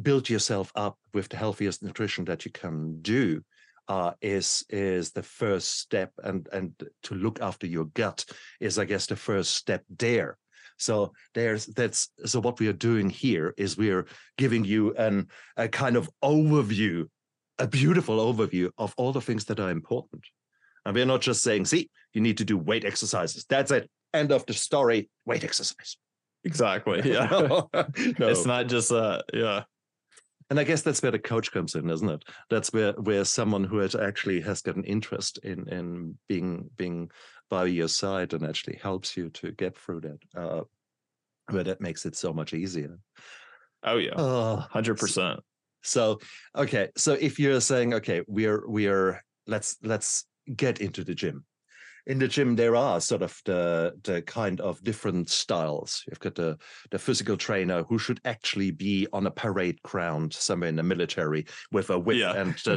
[0.00, 3.42] build yourself up with the healthiest nutrition that you can do
[3.88, 8.24] uh, is is the first step, and and to look after your gut
[8.60, 10.38] is, I guess, the first step there.
[10.78, 14.06] So there's that's so what we are doing here is we are
[14.38, 17.06] giving you an a kind of overview,
[17.58, 20.24] a beautiful overview of all the things that are important.
[20.84, 23.44] And we're not just saying, see, you need to do weight exercises.
[23.48, 23.88] That's it.
[24.12, 25.08] End of the story.
[25.24, 25.96] Weight exercise.
[26.44, 27.02] Exactly.
[27.12, 27.26] Yeah.
[27.26, 27.70] no.
[27.96, 29.64] It's not just uh yeah.
[30.52, 32.24] And I guess that's where the coach comes in, isn't it?
[32.50, 37.10] That's where where someone who has actually has got an interest in in being being
[37.48, 40.18] by your side and actually helps you to get through that.
[40.36, 40.64] Uh,
[41.48, 42.98] where that makes it so much easier.
[43.82, 44.12] Oh yeah.
[44.14, 45.40] Oh, Hundred percent.
[45.80, 46.18] So
[46.54, 51.46] okay, so if you're saying okay, we're we're let's let's get into the gym.
[52.06, 56.02] In the gym, there are sort of the the kind of different styles.
[56.08, 56.58] You've got the
[56.90, 61.46] the physical trainer who should actually be on a parade ground somewhere in the military
[61.70, 62.32] with a whip Yeah.
[62.34, 62.76] and the,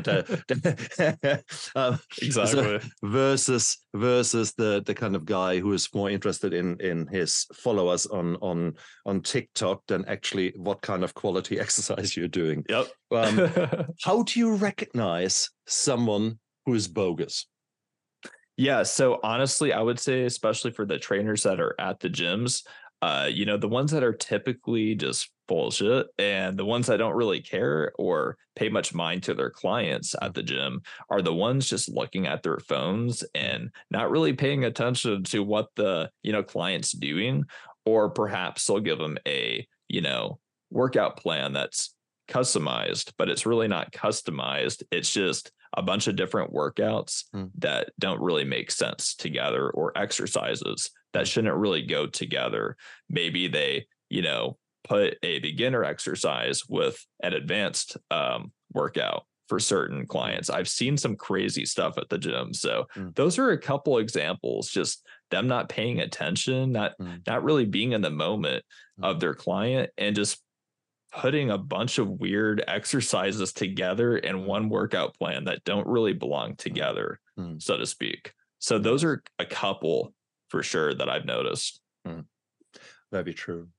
[0.50, 1.44] the,
[1.76, 2.80] um, Exactly.
[3.04, 8.06] versus versus the the kind of guy who is more interested in in his followers
[8.06, 8.74] on on
[9.08, 12.64] on TikTok than actually what kind of quality exercise you're doing.
[12.70, 12.88] yep.
[13.12, 13.50] Um,
[14.04, 17.48] how do you recognize someone who is bogus?
[18.58, 18.84] Yeah.
[18.84, 22.64] So honestly, I would say, especially for the trainers that are at the gyms,
[23.02, 27.16] uh, you know, the ones that are typically just bullshit and the ones that don't
[27.16, 31.70] really care or pay much mind to their clients at the gym are the ones
[31.70, 36.42] just looking at their phones and not really paying attention to what the, you know,
[36.42, 37.44] client's doing.
[37.86, 40.40] Or perhaps they'll give them a, you know,
[40.72, 41.95] workout plan that's
[42.28, 44.84] customized, but it's really not customized.
[44.92, 47.46] It's just a bunch of different workouts Hmm.
[47.58, 52.78] that don't really make sense together or exercises that shouldn't really go together.
[53.10, 60.06] Maybe they, you know, put a beginner exercise with an advanced um, workout for certain
[60.08, 60.50] clients.
[60.50, 62.54] I've seen some crazy stuff at the gym.
[62.54, 63.16] So Mm.
[63.16, 67.22] those are a couple examples, just them not paying attention, not Mm.
[67.28, 68.64] not really being in the moment
[69.04, 69.20] of Mm.
[69.20, 70.42] their client and just
[71.16, 74.46] putting a bunch of weird exercises together in Mm.
[74.46, 77.62] one workout plan that don't really belong together, Mm.
[77.62, 78.34] so to speak.
[78.60, 80.14] So those are a couple
[80.50, 81.82] for sure that I've noticed.
[83.12, 83.70] Very true.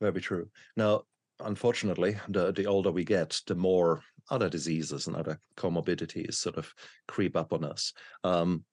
[0.00, 0.50] Very true.
[0.76, 1.02] Now,
[1.40, 6.72] unfortunately, the, the older we get, the more other diseases and other comorbidities sort of
[7.08, 7.92] creep up on us.
[8.22, 8.64] Um,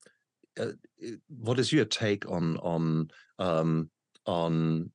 [0.60, 0.74] uh,
[1.28, 3.90] what is your take on on um,
[4.26, 4.92] on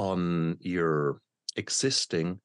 [0.00, 1.20] on your
[1.56, 2.40] existing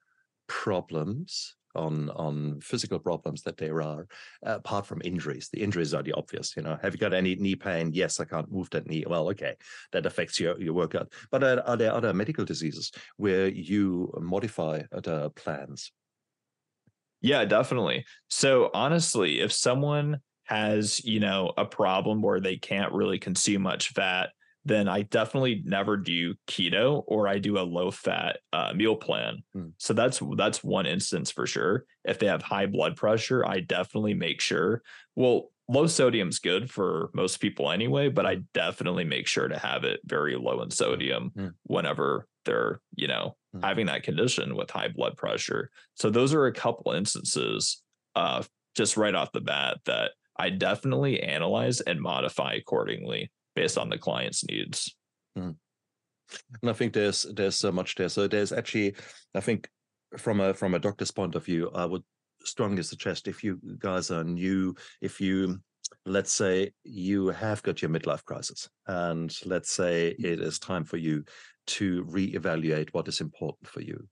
[0.47, 4.05] problems on on physical problems that there are
[4.43, 5.49] apart from injuries.
[5.51, 6.77] The injuries are the obvious you know.
[6.81, 7.91] Have you got any knee pain?
[7.93, 9.05] Yes i can't move that knee.
[9.07, 9.55] Well okay
[9.93, 11.13] that affects your your workout.
[11.31, 15.91] But are, are there other medical diseases where you modify the plans?
[17.21, 18.05] Yeah, definitely.
[18.27, 23.89] So honestly, if someone has, you know, a problem where they can't really consume much
[23.93, 24.29] fat,
[24.65, 29.43] then I definitely never do keto or I do a low fat uh, meal plan.
[29.53, 29.69] Hmm.
[29.77, 31.85] So that's that's one instance for sure.
[32.03, 34.81] If they have high blood pressure, I definitely make sure.
[35.15, 39.83] Well, low sodium's good for most people anyway, but I definitely make sure to have
[39.83, 41.47] it very low in sodium Hmm.
[41.63, 43.61] whenever they're, you know, Hmm.
[43.63, 45.69] having that condition with high blood pressure.
[45.93, 47.83] So those are a couple instances
[48.15, 48.43] uh
[48.75, 53.97] just right off the bat that I definitely analyze and modify accordingly based on the
[53.97, 54.95] client's needs.
[56.61, 58.09] and i think there's there's so much there.
[58.09, 58.95] So there's actually
[59.35, 59.69] i think
[60.17, 62.03] from a from a doctor's point of view i would
[62.43, 65.59] strongly suggest if you guys are new if you
[66.05, 70.97] let's say you have got your midlife crisis and let's say it is time for
[70.97, 71.23] you
[71.67, 74.07] to reevaluate what is important for you.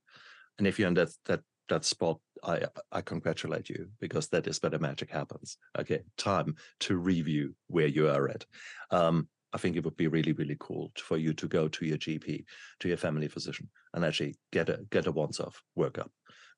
[0.58, 4.62] And if you're in that that that spot i i congratulate you because that is
[4.62, 5.58] where the magic happens.
[5.78, 8.46] Okay time to review where you are at.
[8.92, 11.98] Um i think it would be really really cool for you to go to your
[11.98, 12.44] gp
[12.80, 16.10] to your family physician and actually get a get a once off workup.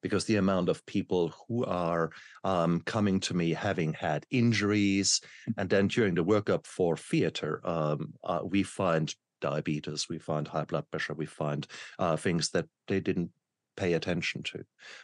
[0.02, 2.12] Because the amount of people who are
[2.44, 5.22] um, coming to me having had injuries
[5.58, 10.66] and then during the workup for theater um, uh, we find diabetes we find high
[10.66, 11.68] blood pressure we find
[12.00, 13.32] uh, things that they didn't
[13.76, 14.64] pay attention to.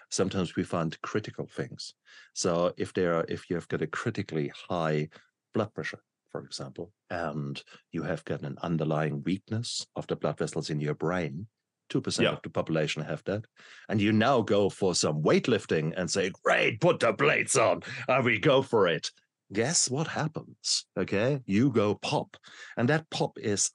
[0.10, 1.93] Sometimes we find critical things.
[2.34, 5.10] So if there are if you've got a critically high
[5.54, 5.99] blood pressure
[6.32, 10.96] for example and you have got an underlying weakness of the blood vessels in your
[10.96, 11.48] brain.
[11.91, 12.32] 2% Yeah.
[12.32, 13.44] of the population have that.
[13.89, 17.84] And you now go for some weightlifting and say great put the plates on.
[18.08, 19.12] And we go for it.
[19.52, 20.86] Guess what happens?
[20.98, 21.41] Okay?
[21.46, 22.38] You go pop.
[22.78, 23.72] And that pop is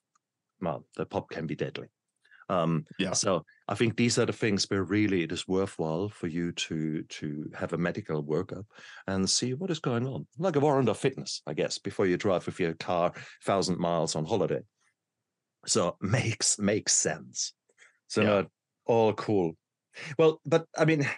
[0.62, 1.88] well the pop can be deadly
[2.48, 3.12] um Yeah.
[3.12, 7.02] so i think these are the things where really it is worthwhile for you to
[7.04, 8.64] to have a medical workup
[9.06, 12.16] and see what is going on like a warrant of fitness i guess before you
[12.16, 13.12] drive with your car
[13.44, 14.60] thousand miles on holiday.
[15.66, 17.52] So makes makes sense.
[18.08, 18.42] So Yeah.
[18.86, 19.56] all cool.
[20.18, 21.08] Well but i mean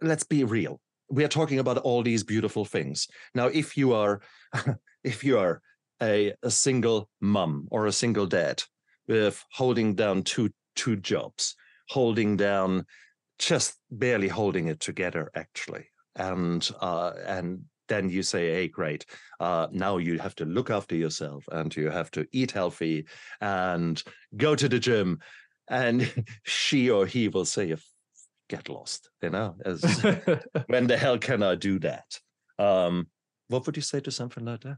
[0.00, 0.80] let's be real.
[1.10, 3.08] We are talking about all these beautiful things.
[3.34, 4.20] Now if you are
[5.04, 5.60] if you are
[6.02, 8.62] a, a single mum or a single dad
[9.08, 11.54] with holding down two two jobs
[11.88, 12.84] holding down
[13.38, 15.86] just barely holding it together actually
[16.16, 19.04] and uh and then you say hey great
[19.40, 23.04] uh now you have to look after yourself and you have to eat healthy
[23.40, 24.02] and
[24.36, 25.18] go to the gym
[25.68, 26.12] and
[26.44, 27.74] she or he will say
[28.48, 29.82] get lost you know as
[30.66, 32.18] when the hell can I do that?
[32.58, 33.08] Um,
[33.48, 34.76] what would you say to something like that?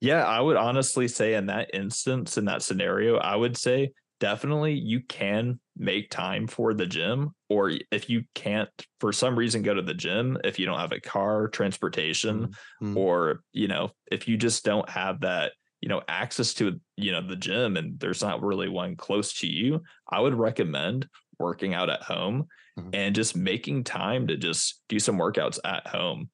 [0.00, 4.74] Yeah, I would honestly say in that instance, in that scenario, I would say definitely
[4.74, 7.30] you can make time for the gym.
[7.48, 10.92] Or if you can't, for some reason, go to the gym, if you don't have
[10.92, 12.94] a car, transportation, Mm, mm.
[12.94, 17.26] or, you know, if you just don't have that, you know, access to, you know,
[17.26, 21.08] the gym and there's not really one close to you, I would recommend
[21.38, 22.90] working out at home Mhm.
[22.92, 26.30] and just making time to just do some workouts at home.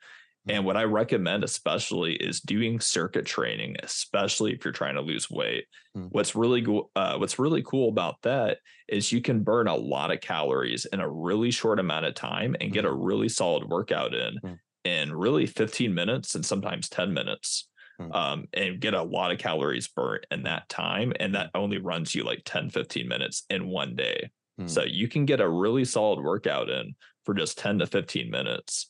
[0.48, 0.66] And Mm-hmm.
[0.66, 5.66] what I recommend, especially, is doing circuit training, especially if you're trying to lose weight.
[5.96, 6.08] Mm.
[6.12, 10.12] What's really cool, uh, what's really cool about that is you can burn a lot
[10.12, 14.14] of calories in a really short amount of time and get a really solid workout
[14.14, 14.58] in Mm.
[14.84, 17.68] in really 15 minutes and sometimes 10 minutes.
[18.00, 18.14] Mm.
[18.14, 21.14] Um, and get a lot of calories burnt in that time.
[21.18, 24.30] And that only runs you like 10, 15 minutes in one day.
[24.60, 24.68] Mm.
[24.68, 26.94] So you can get a really solid workout in
[27.24, 28.88] for just 10 to 15 minutes.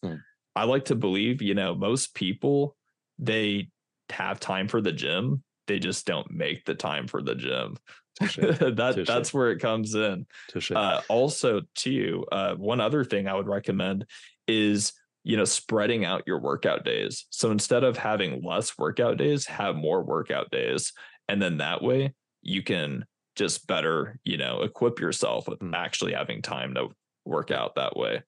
[0.56, 2.76] I like to believe, you know, most people
[3.18, 3.68] they
[4.10, 7.76] have time for the gym they just don't make the time for the gym.
[8.20, 9.06] That touche.
[9.06, 10.26] that's where it comes in.
[10.74, 14.06] Uh, also, too, uh, one other thing I would recommend
[14.48, 14.94] is
[15.24, 17.26] you know spreading out your workout days.
[17.28, 20.94] So instead of having less workout days, have more workout days,
[21.28, 23.04] and then that way you can
[23.34, 25.74] just better you know equip yourself with Mm.
[25.74, 26.88] actually having time to
[27.26, 28.22] work out that way.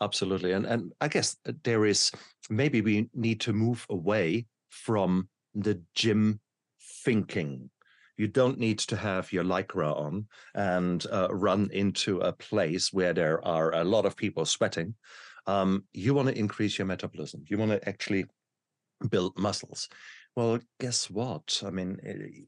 [0.00, 0.52] Absolutely.
[0.52, 2.10] And and I guess there is
[2.50, 6.40] maybe we need to move away from the gym
[7.04, 7.70] thinking.
[8.16, 13.12] You don't need to have your lycra on and uh, run into a place where
[13.14, 14.94] there are a lot of people sweating.
[15.46, 17.44] Um, you want to increase your metabolism.
[17.48, 18.26] You want to actually
[19.10, 19.88] build muscles.
[20.36, 21.62] Well, guess what?
[21.64, 22.42] I mean, eh,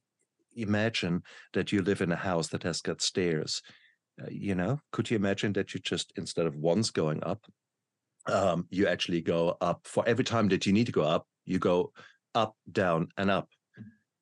[0.56, 1.22] imagine
[1.52, 3.62] that you live in a house that has got stairs
[4.20, 7.44] uh, you know could you imagine that you just instead of once going up
[8.26, 11.58] um, you actually go up for every time that you need to go up you
[11.58, 11.92] go
[12.34, 13.48] up down and up?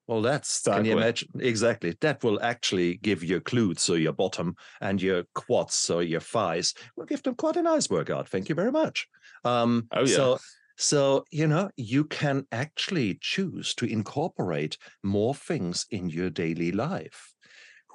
[0.07, 1.29] Well that's can you imagine?
[1.39, 1.95] Exactly.
[2.01, 6.73] That will actually give your glutes so your bottom and your quads so your thighs
[6.97, 8.29] will give them quite a nice workout.
[8.29, 9.07] Thank you very much.
[9.45, 10.07] Um Oh, yeah.
[10.07, 10.39] so
[10.79, 17.35] so you know you can actually choose to incorporate more things in your daily life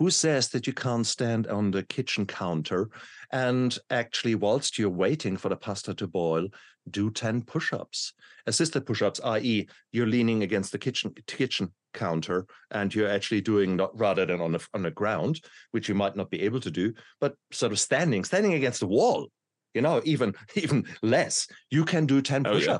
[0.03, 2.89] who says that you can't stand on the kitchen counter
[3.31, 6.47] and actually, whilst you're waiting for the pasta to boil,
[6.91, 8.11] do 10 push ups?
[8.45, 13.77] Assisted push ups, i.e., you're leaning against the kitchen kitchen counter and you're actually doing
[13.77, 15.39] not rather than on the, on the ground,
[15.71, 18.87] which you might not be able to do, but sort of standing, standing against the
[18.87, 19.29] wall,
[19.73, 21.47] you know, even even less.
[21.71, 22.77] You can do 10 Oh, yeah.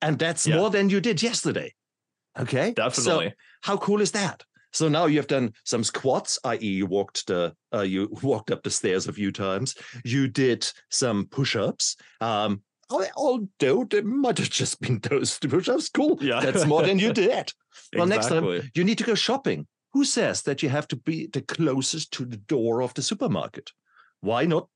[0.00, 0.56] And that's Yeah.
[0.56, 1.74] more than you did yesterday.
[2.38, 2.68] Okay.
[2.76, 3.34] So- Definitely.
[3.62, 4.42] how cool is that?
[4.72, 8.62] So now you have done some squats, i.e., you walked the uh, you walked up
[8.62, 9.74] the stairs a few times.
[10.04, 11.96] You did some push-ups.
[12.20, 15.88] Um, al- although there might have just been those push-ups.
[15.88, 16.18] Cool.
[16.20, 16.40] Yeah.
[16.40, 17.52] That's more than you did.
[17.94, 19.66] Well, next time you need to go shopping.
[19.92, 23.72] Who says that you have to be the closest to the door of the supermarket?
[24.20, 24.68] Why not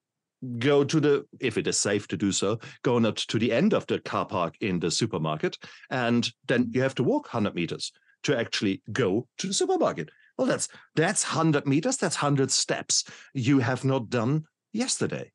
[0.58, 3.74] go to the, if it is safe to do so, go not to the end
[3.74, 5.56] of the car park in the supermarket,
[5.90, 7.92] and then you have to walk 100 meters
[8.24, 10.10] to actually go to the supermarket.
[10.36, 13.04] Well, that's that's 100 meters, that's 100 steps
[13.34, 15.30] you have not done yesterday.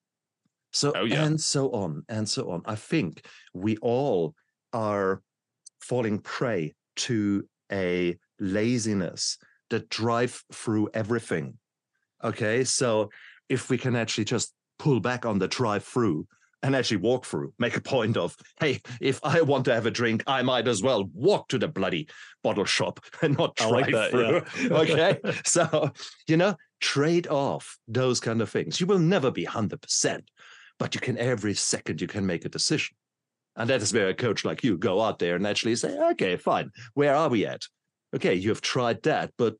[0.71, 1.23] So Oh, yeah.
[1.23, 2.61] and so on and so on.
[2.65, 4.35] I think we all
[4.73, 5.21] are
[5.79, 9.37] falling prey to a laziness
[9.69, 11.57] that drive through everything.
[12.23, 13.09] Okay, so
[13.47, 16.27] if we can actually just pull back on the drive through
[16.61, 19.91] and actually walk through, make a point of, hey, if I want to have a
[19.91, 22.09] drink, I might as well walk to the bloody
[22.43, 24.43] bottle shop and not drive like that, through.
[24.61, 24.77] yeah.
[24.77, 25.91] okay, so
[26.27, 28.79] you know, trade off those kind of things.
[28.79, 30.29] You will never be hundred percent,
[30.77, 32.95] but you can every second you can make a decision.
[33.55, 36.37] And that is where a coach like you go out there and actually say, okay,
[36.37, 37.63] fine, where are we at?
[38.15, 39.55] Okay, you have tried that, but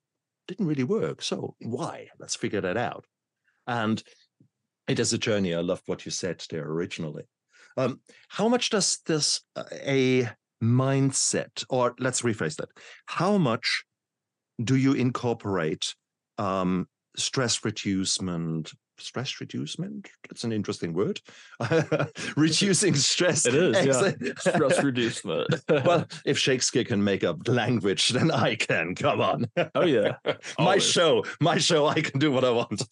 [0.48, 1.22] didn't really work.
[1.22, 2.08] So why?
[2.18, 3.06] Let's figure that out.
[3.68, 4.02] And
[4.90, 5.54] it is a journey.
[5.54, 7.24] I loved what you said there originally.
[7.78, 10.28] Um, how much does this uh, a
[10.62, 12.70] mindset, or let's rephrase that,
[13.06, 13.86] how much
[14.62, 15.96] do you incorporate
[16.38, 18.74] um, stress reducement?
[19.00, 20.10] Stress reducement?
[20.30, 21.22] That's an interesting word.
[22.36, 23.46] Reducing stress.
[23.46, 24.32] It is, yeah.
[24.38, 25.54] Stress reducement.
[25.70, 28.96] well, if Shakespeare can make up language, then I can.
[28.96, 29.48] Come on.
[29.76, 30.16] oh yeah.
[30.60, 31.88] my show, my show.
[31.88, 32.84] I can do what I want.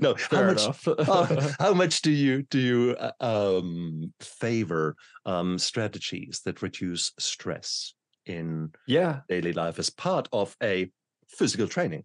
[0.00, 0.86] no, how much?
[0.86, 7.94] uh, how much do you do you uh, um, favor um, strategies that reduce stress
[8.26, 9.20] in yeah.
[9.28, 10.90] daily life as part of a
[11.28, 12.04] physical training?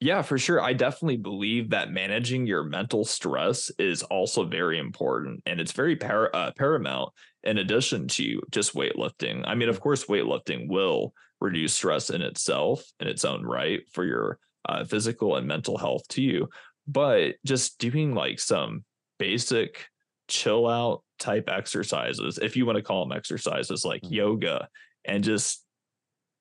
[0.00, 0.60] Yeah, for sure.
[0.60, 5.96] I definitely believe that managing your mental stress is also very important and it's very
[5.96, 9.44] par- uh, paramount in addition to just weightlifting.
[9.46, 14.04] I mean, of course, weightlifting will reduce stress in itself in its own right for
[14.04, 14.38] your
[14.68, 16.48] uh, physical and mental health to you.
[16.86, 18.84] But just doing like some
[19.18, 19.88] basic
[20.28, 24.10] chill out type exercises, if you want to call them exercises like Mhm.
[24.10, 24.68] yoga
[25.04, 25.63] and just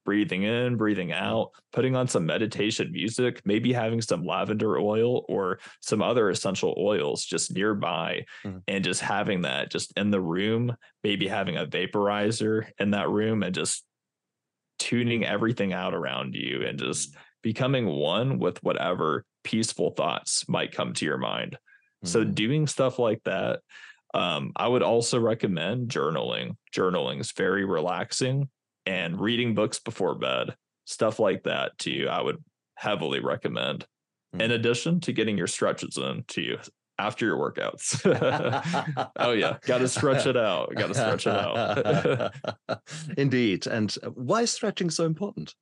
[0.06, 5.60] breathing in, breathing out, putting on some meditation music, maybe having some lavender oil or
[5.82, 8.64] some other essential oils just nearby, Mhm.
[8.68, 13.44] and just having that just in the room, maybe having a vaporizer in that room
[13.44, 13.86] and just
[14.80, 20.94] tuning everything out around you and just becoming one with whatever peaceful thoughts might come
[20.94, 21.58] to your mind.
[22.04, 22.36] So Mm.
[22.36, 23.62] doing stuff like that,
[24.14, 26.58] um, I would also recommend journaling.
[26.76, 28.50] Journaling is very relaxing,
[28.86, 30.56] and reading books before bed,
[30.86, 32.08] stuff like that too.
[32.10, 32.44] I would
[32.76, 33.86] heavily recommend.
[34.34, 34.56] In Mm.
[34.56, 36.58] addition to getting your stretches in to you
[36.98, 38.02] after your workouts.
[39.18, 40.74] oh yeah, got to stretch it out.
[40.76, 41.34] Got to stretch it
[42.70, 42.80] out.
[43.18, 43.68] Indeed.
[43.68, 45.54] And why is stretching so important?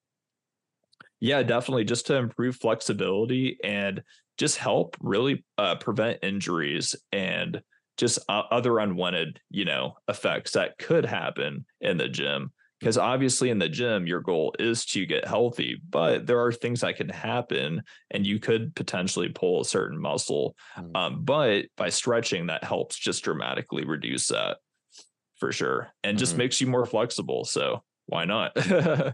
[1.19, 1.84] Yeah, definitely.
[1.84, 4.01] Just to improve flexibility and
[4.38, 7.61] just help really uh, prevent injuries and
[7.97, 12.51] just uh, other unwanted, you know, effects that could happen in the gym.
[12.82, 16.82] Because obviously, in the gym, your goal is to get healthy, but there are things
[16.82, 20.55] that can happen, and you could potentially pull a certain muscle.
[20.77, 20.97] Mm.
[20.97, 24.57] Um, but by stretching, that helps just dramatically reduce that
[25.36, 26.39] for sure, and just mm-hmm.
[26.39, 27.45] makes you more flexible.
[27.45, 28.57] So why not?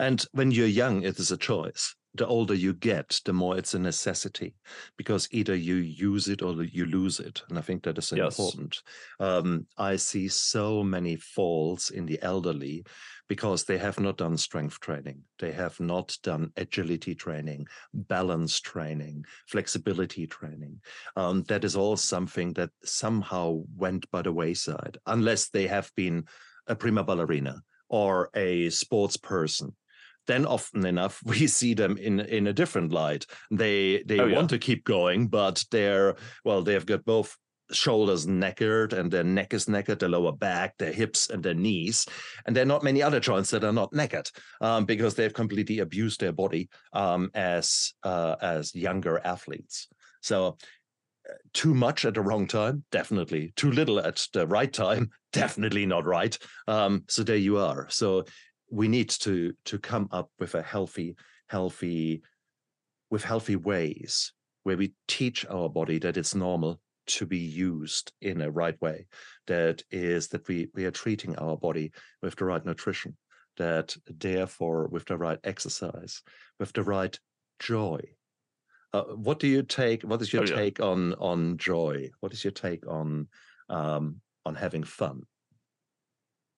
[0.00, 3.74] and when you're young, it is a choice the older you get, the more it's
[3.74, 4.54] a necessity
[4.96, 7.42] because either you use it or you lose it.
[7.48, 8.38] And I think that is yes.
[8.38, 8.82] important.
[9.20, 12.84] Um, I see so many falls in the elderly
[13.28, 15.22] because they have not done strength training.
[15.38, 20.80] They have not done agility training, balance training, flexibility training.
[21.14, 26.24] Um, that is all something that somehow went by the wayside, unless they have been
[26.66, 29.74] a prima ballerina or a sports person
[30.28, 33.26] then often enough we see them in in a different light.
[33.50, 34.56] They they oh, want yeah.
[34.56, 36.14] to keep going, but they're
[36.44, 37.36] well, they've got both
[37.72, 42.06] shoulders knackered and their neck is knackered, their lower back, their hips and their knees.
[42.46, 45.80] And there are not many other joints that are not knackered um, because they've completely
[45.80, 49.88] abused their body um, as uh, as younger athletes.
[50.22, 50.56] So
[51.28, 53.52] uh, too much at the wrong time, definitely.
[53.56, 56.36] Too little at the right time, definitely not right.
[56.66, 57.86] Um, so there you are.
[57.90, 58.24] So
[58.70, 61.16] we need to to come up with a healthy
[61.48, 62.22] healthy
[63.10, 64.32] with healthy ways
[64.64, 69.06] where we teach our body that it's normal to be used in a right way
[69.46, 71.90] that is that we we are treating our body
[72.22, 73.16] with the right nutrition
[73.56, 76.22] that therefore with the right exercise
[76.58, 77.18] with the right
[77.58, 78.00] joy.
[78.94, 80.54] Uh, what do you take what is your oh, yeah.
[80.56, 82.08] take on on joy?
[82.20, 83.28] What is your take on
[83.68, 85.22] um on having fun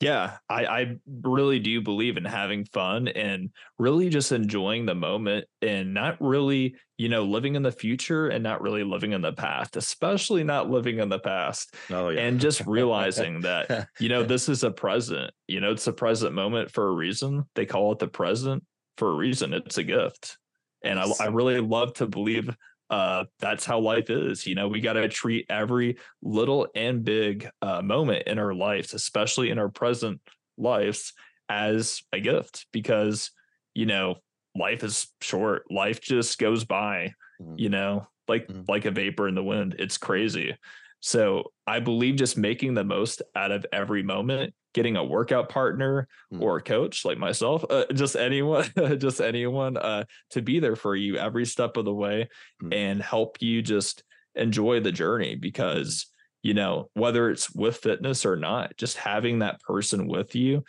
[0.01, 5.45] yeah, I, I really do believe in having fun and really just enjoying the moment
[5.61, 9.35] and not really, you know, living in the future and not really living in the
[9.35, 11.75] past, especially not living in the past.
[11.91, 12.23] Oh, yeah.
[12.23, 16.35] And just realizing that, you know, this is a present, you know, it's a present
[16.35, 17.45] moment for a reason.
[17.55, 18.65] They call it the present
[18.97, 19.53] for a reason.
[19.53, 20.39] It's a gift.
[20.83, 22.49] And I, I really love to believe
[22.91, 24.47] uh, that's how life is.
[24.47, 28.95] You know, we got to treat every little and big uh, moment in our lives,
[28.95, 30.21] especially in our present
[30.59, 31.13] lives,
[31.49, 33.31] as a gift because,
[33.75, 34.17] you know,
[34.57, 35.71] life is short.
[35.71, 37.55] Life just goes by, mm-hmm.
[37.57, 38.63] you know, like mm-hmm.
[38.69, 39.77] like a vapor in the wind.
[39.79, 40.57] It's crazy.
[41.01, 46.07] So I believe just making the most out of every moment, getting a workout partner
[46.33, 46.41] mm.
[46.41, 48.67] or a coach like myself, uh, just anyone,
[48.99, 52.29] just anyone uh, to be there for you every step of the way
[52.63, 52.75] mm.
[52.75, 56.07] and help you just enjoy the journey because
[56.43, 60.63] you know whether it's with fitness or not, just having that person with you,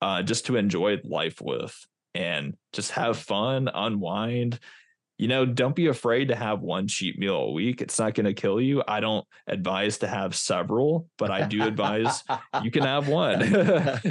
[0.00, 1.74] uh, just to enjoy life with
[2.14, 4.58] and just have fun, unwind,
[5.18, 7.82] you know, don't be afraid to have one cheat meal a week.
[7.82, 8.84] It's not going to kill you.
[8.86, 12.22] I don't advise to have several, but I do advise
[12.62, 13.40] you can have one.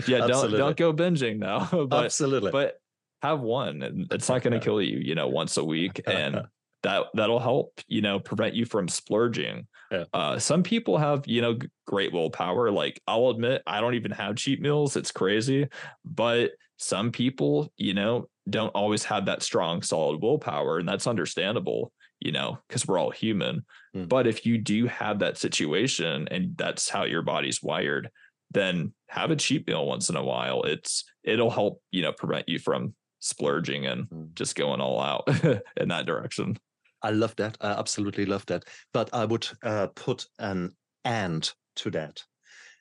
[0.07, 1.69] yeah, don't don't go binging now.
[1.85, 2.51] but, Absolutely.
[2.51, 2.81] But
[3.21, 6.41] have one and it's not going to kill you, you know, once a week and
[6.83, 9.65] that that'll help, you know, prevent you from splurging.
[9.89, 10.03] Yeah.
[10.13, 12.69] Uh, some people have, you know, great willpower.
[12.69, 14.97] Like I'll admit, I don't even have cheat meals.
[14.97, 15.69] It's crazy,
[16.03, 20.79] but some people, you know, don't always have that strong, solid willpower.
[20.79, 23.65] And that's understandable, you know, because we're all human.
[23.95, 24.07] Mm.
[24.07, 28.09] But if you do have that situation and that's how your body's wired,
[28.51, 30.63] then have a cheat meal once in a while.
[30.63, 34.33] It's it'll help, you know, prevent you from splurging and mm.
[34.33, 35.27] just going all out
[35.77, 36.57] in that direction.
[37.01, 37.57] I love that.
[37.61, 38.63] I absolutely love that.
[38.93, 42.23] But I would uh, put an and to that.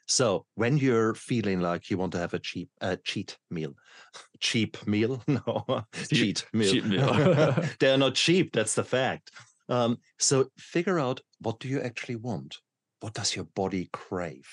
[0.06, 3.74] So when you're feeling like you want to have a cheap uh, cheat meal,
[4.40, 6.72] cheap meal, no, cheat meal.
[6.72, 7.54] Cheap meal.
[7.80, 8.52] They're not cheap.
[8.52, 9.32] That's the fact.
[9.68, 12.56] Um, so figure out what do you actually want.
[13.00, 14.48] What does your body crave?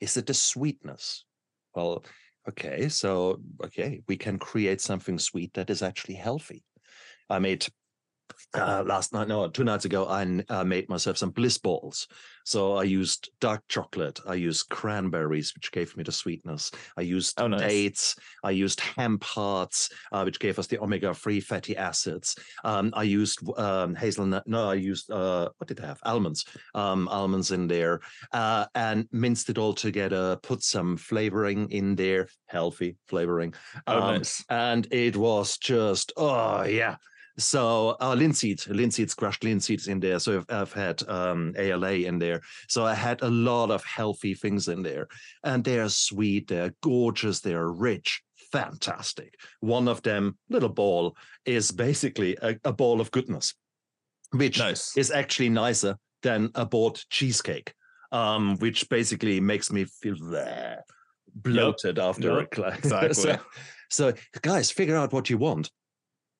[0.00, 1.24] Is it the sweetness?
[1.74, 2.04] Well,
[2.48, 6.62] okay, so okay, we can create something sweet that is actually healthy.
[7.30, 7.66] I made
[8.54, 12.08] uh, last night, no, two nights ago, I uh, made myself some bliss balls.
[12.44, 16.70] So I used dark chocolate, I used cranberries, which gave me the sweetness.
[16.96, 17.60] I used oh, nice.
[17.60, 22.36] dates, I used hemp hearts, uh, which gave us the omega-3 fatty acids.
[22.64, 26.00] Um, I used um, hazelnut, no, I used, uh, what did I have?
[26.04, 28.00] Almonds, um, almonds in there,
[28.32, 33.52] uh, and minced it all together, put some flavoring in there, healthy flavoring.
[33.86, 34.42] Oh, um, nice.
[34.48, 36.96] And it was just, oh, yeah
[37.38, 40.18] So uh, linseed, linseeds, crushed linseeds in there.
[40.18, 42.40] So I've, I've had um, ALA in there.
[42.68, 45.06] So I had a lot of healthy things in there,
[45.44, 49.34] and they are sweet, they're gorgeous, they are rich, fantastic.
[49.60, 53.54] One of them, little ball, is basically a, a ball of goodness,
[54.32, 54.96] which Nice.
[54.96, 57.72] is actually nicer than a bought cheesecake,
[58.10, 60.78] um, which basically makes me feel bleh,
[61.36, 62.78] bloated after Yep, a class.
[62.78, 63.14] exactly.
[63.14, 63.38] so,
[63.90, 64.12] so,
[64.42, 65.70] guys, figure out what you want.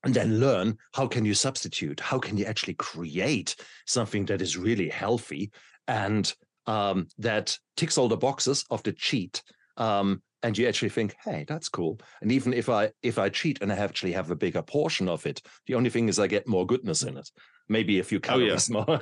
[0.05, 2.01] And then learn how can you substitute?
[2.01, 5.51] How can you actually create something that is really healthy
[5.88, 6.32] and
[6.66, 9.42] um, that ticks all the boxes of the cheat?
[9.76, 11.99] Um, and you actually think, hey, that's cool.
[12.22, 15.26] And even if I if I cheat and I actually have a bigger portion of
[15.26, 17.28] it, the only thing is I get more goodness in it.
[17.68, 18.57] Maybe a few Oh, yeah.
[18.57, 19.01] calories more.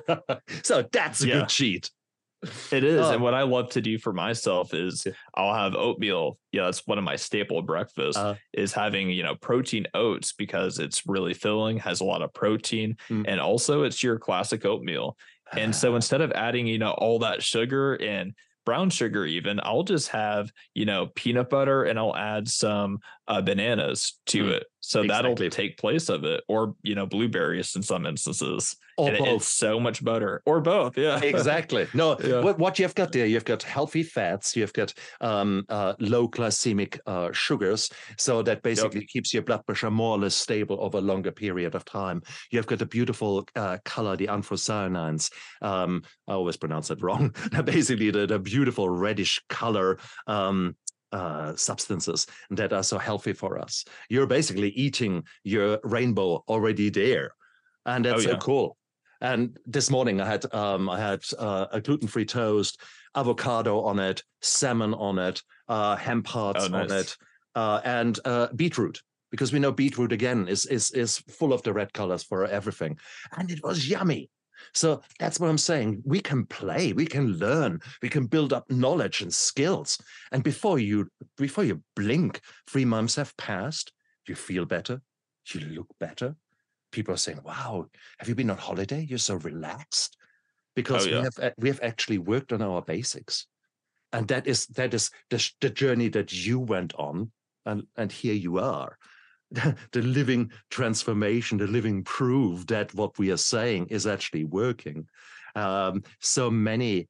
[0.63, 1.41] so that's a Yeah.
[1.41, 1.91] good cheat.
[2.71, 3.01] It is.
[3.07, 3.13] Oh.
[3.15, 6.39] and what I love to do for myself is I'll have oatmeal.
[6.53, 8.35] Yeah, that's one of my staple breakfasts Uh-huh.
[8.53, 12.97] is having, you know, protein oats because it's really filling, has a lot of protein,
[13.09, 13.25] Mm.
[13.27, 15.17] and also it's your classic oatmeal.
[15.53, 18.35] And so instead of adding, you know, all that sugar and
[18.65, 23.41] brown sugar even, I'll just have, you know, peanut butter and I'll add some uh,
[23.41, 24.67] bananas to Mm, it.
[24.87, 25.33] So exactly.
[25.33, 28.77] that'll take place of it or, you know, blueberries in some instances.
[28.97, 29.37] or and it- both.
[29.43, 30.97] it's so much better or both.
[30.97, 31.19] Yeah.
[31.23, 31.89] exactly.
[31.93, 32.41] No, Yeah.
[32.41, 36.99] what, what you've got there, you've got healthy fats, you've got um, uh, low glycemic
[37.05, 41.01] uh, sugars, so that basically keeps your blood pressure more or less stable over a
[41.01, 42.23] longer period of time.
[42.53, 45.31] You've got a beautiful uh, color, the anthocyanins.
[45.63, 47.35] Um, I always pronounce it wrong.
[47.65, 49.99] basically, the, the beautiful reddish color.
[50.29, 50.77] Um,
[51.13, 53.85] uh, substances that are so healthy for us.
[54.09, 57.33] You're basically eating your rainbow already there,
[57.85, 58.39] and that's so yeah.
[58.39, 58.77] cool.
[59.21, 62.81] And this morning I had um, I had uh, a gluten free toast,
[63.15, 67.17] avocado on it, salmon on it, uh, hemp hearts Oh, on it,
[67.55, 69.01] uh, and uh, beetroot
[69.31, 72.99] because we know beetroot again is is is full of the red colors for everything,
[73.37, 74.31] and it was yummy.
[74.75, 76.03] So that's what I'm saying.
[76.05, 79.99] We can play, we can learn, we can build up knowledge and skills.
[80.33, 83.93] And before you before you blink, three months have passed.
[84.29, 85.01] You feel better,
[85.53, 86.37] you look better.
[86.93, 87.87] People are saying, "Wow,
[88.19, 89.07] have you been on holiday?
[89.09, 90.25] You're so relaxed." Oh,
[90.75, 91.19] because Oh, yeah.
[91.19, 93.47] we have eh, we have actually worked on our basics,
[94.13, 97.33] and that is that is the, the journey that you went on,
[97.65, 98.99] and and here you are
[99.51, 105.07] the living transformation, the living proof that what we are saying is actually working.
[105.55, 107.09] Um, so many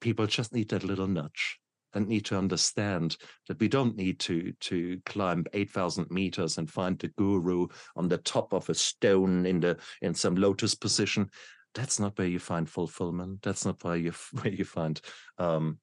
[0.00, 1.58] people just need that little nudge
[1.94, 3.16] and need to understand
[3.48, 8.18] that we don't need to to climb 8000 meters and find the guru on the
[8.18, 11.30] top of a stone in the in some lotus position
[11.74, 14.12] that's not where you find fulfillment that's not where you
[14.42, 15.00] where you find
[15.38, 15.78] um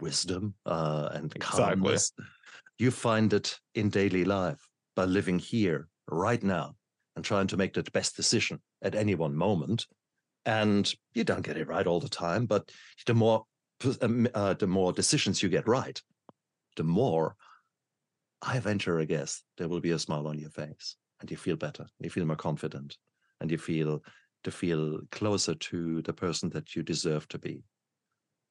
[0.00, 1.76] wisdom uh and Exactly.
[1.76, 2.12] calmness
[2.78, 6.74] you find it in daily life by living here right now
[7.16, 9.86] and trying to make the best decision at any one moment.
[10.46, 12.70] And you don't get it right all the time but
[13.06, 13.44] the more
[14.02, 16.00] um, uh, the more decisions you get right
[16.76, 17.34] the more
[18.42, 21.56] i venture a guess there will be a smile on your face and you feel
[21.56, 22.96] better you feel more confident
[23.40, 24.02] and you feel
[24.44, 27.62] to feel closer to the person that you deserve to be.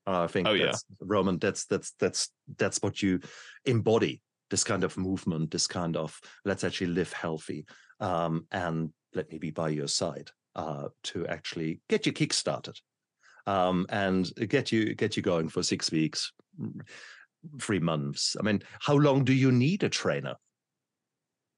[0.05, 0.73] I think Oh, yeah.
[1.01, 3.19] roman that's that's that's that's what you
[3.65, 7.65] embody this kind of movement this kind of let's actually live healthy
[7.99, 12.77] um, and let me be by your side uh, to actually get you kick started
[13.47, 16.81] um, and get you get you going for six weeks mm,
[17.61, 20.35] three months i mean how long do you need a trainer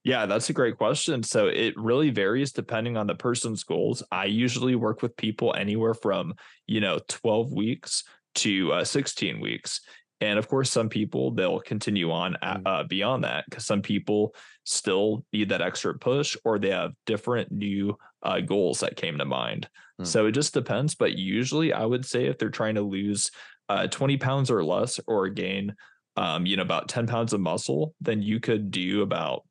[0.04, 1.22] Yeah, that's a great question.
[1.22, 4.02] So it really varies depending on the person's goals.
[4.12, 6.34] I usually work with people anywhere from,
[6.66, 8.04] you know, 12 weeks
[8.36, 9.82] to uh, 16 weeks.
[10.22, 12.62] And of course, some people they'll continue on Mm.
[12.66, 17.52] uh, beyond that because some people still need that extra push or they have different
[17.52, 19.68] new uh, goals that came to mind.
[20.00, 20.06] Mm.
[20.08, 20.96] So it just depends.
[20.96, 23.32] But usually, I would say if they're trying to lose
[23.68, 25.76] uh, 20 pounds or less or gain,
[26.18, 29.44] um, you know, about 10 pounds of muscle, then you could do about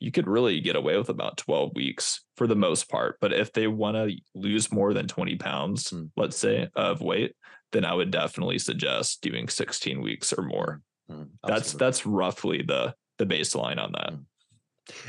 [0.00, 3.18] you could really get away with about 12 weeks for the most part.
[3.20, 6.10] But if they want to lose more than 20 pounds, Mm.
[6.16, 7.34] let's say, of weight,
[7.72, 10.80] then I would definitely suggest doing 16 weeks or more.
[11.10, 14.12] Mm, That's that's roughly the the baseline on that.
[14.14, 14.24] Mm.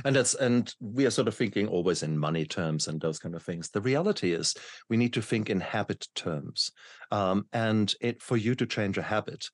[0.06, 3.34] and that's and we are sort of thinking always in money terms and those kind
[3.36, 4.54] of things the reality is
[4.89, 6.72] we need to think in habit terms
[7.12, 9.50] um, and it for you to change a habit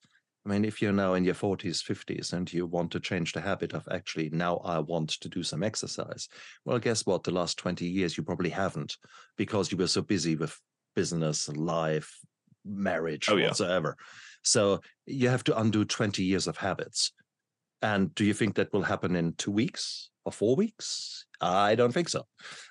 [0.48, 3.42] i mean if you're now in your 40s 50s and you want to change the
[3.42, 6.30] habit of actually now i want to do some exercise
[6.66, 8.98] well guess what the last 20 years you probably haven't
[9.38, 10.58] because you were so busy with
[10.96, 12.18] business life
[12.66, 13.48] marriage Oh, yeah.
[13.48, 13.96] whatsoever
[14.42, 17.12] so you have to undo 20 years of habits
[17.82, 21.27] and do you think that will happen in two weeks or four weeks?
[21.40, 22.24] I don't think so.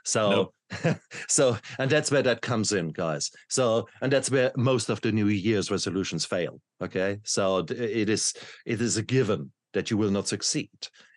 [0.05, 0.53] So,
[1.29, 3.31] so, and that's where that comes in, guys.
[3.49, 6.61] So, and that's where most of the New Year's resolutions fail.
[6.83, 10.71] Okay, so it is it is a given that you will not succeed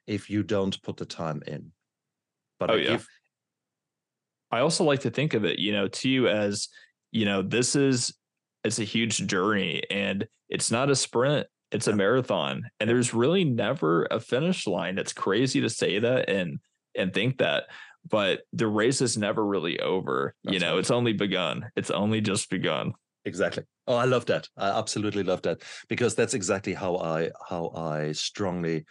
[0.05, 1.71] if you don't put the time in.
[2.59, 2.95] But oh, yeah.
[2.95, 3.07] If,
[4.51, 6.69] I also like to think of it, you know, to you as,
[7.11, 8.13] you know, this is
[8.63, 12.63] it's a huge journey and it's not a sprint, it's a marathon.
[12.79, 14.97] And there's really never a finish line.
[14.97, 16.59] It's crazy to say that and
[16.95, 17.65] and think that,
[18.09, 20.35] but the race is never really over.
[20.43, 20.79] That's you know, right.
[20.79, 21.69] it's only begun.
[21.75, 22.93] It's only just begun.
[23.25, 23.63] Exactly.
[23.87, 24.47] Oh, I love that.
[24.57, 28.85] I absolutely love that because that's exactly how I how I strongly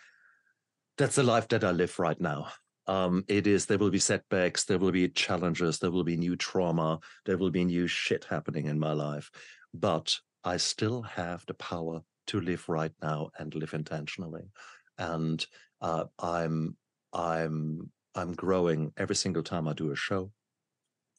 [0.99, 2.49] that's the life that I live right now.
[2.87, 6.37] Um, it is there will be setbacks, there will be challenges, there will be new
[6.37, 9.31] trauma, there will be new shit happening in my life,
[9.75, 14.51] but I still have the power to live right now and live intentionally,
[14.97, 15.45] and
[15.83, 16.77] uh, I'm
[17.13, 20.31] I'm I'm growing every single time I do a show.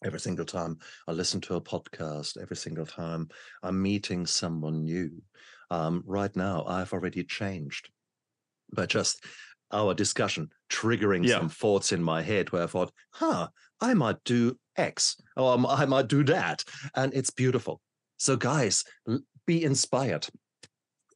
[0.03, 0.77] Every single time
[1.07, 3.29] I listen to a podcast, every single time
[3.63, 5.21] I'm meeting someone new.
[5.71, 7.89] Um, right now, I've already changed
[8.73, 9.23] by just
[9.71, 11.37] our discussion triggering yeah.
[11.37, 13.49] some thoughts in my head where I thought, huh,
[13.81, 16.63] I might do X or I might do that.
[16.95, 17.81] And it's beautiful.
[18.17, 18.83] So, guys,
[19.45, 20.27] be inspired.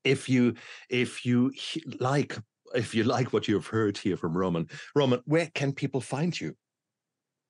[0.04, 0.56] If you
[0.90, 1.54] if you
[2.00, 2.38] like
[2.74, 6.56] if you like what you've heard here from Roman, Roman, where can people find you?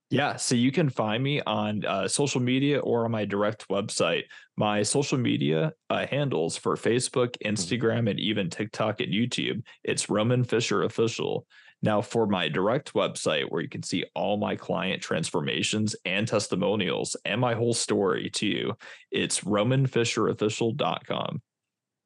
[0.09, 4.23] Yeah, so you can find me on uh, social media or on my direct website.
[4.55, 7.53] My social media uh, handles for Facebook, mm-hmm.
[7.53, 11.47] Instagram, and even TikTok and YouTube, it's Roman Fischer Official.
[11.81, 17.15] Now, for my direct website, where you can see all my client transformations and testimonials
[17.25, 18.77] and my whole story to you,
[19.11, 21.41] it's romanfischerofficial.com.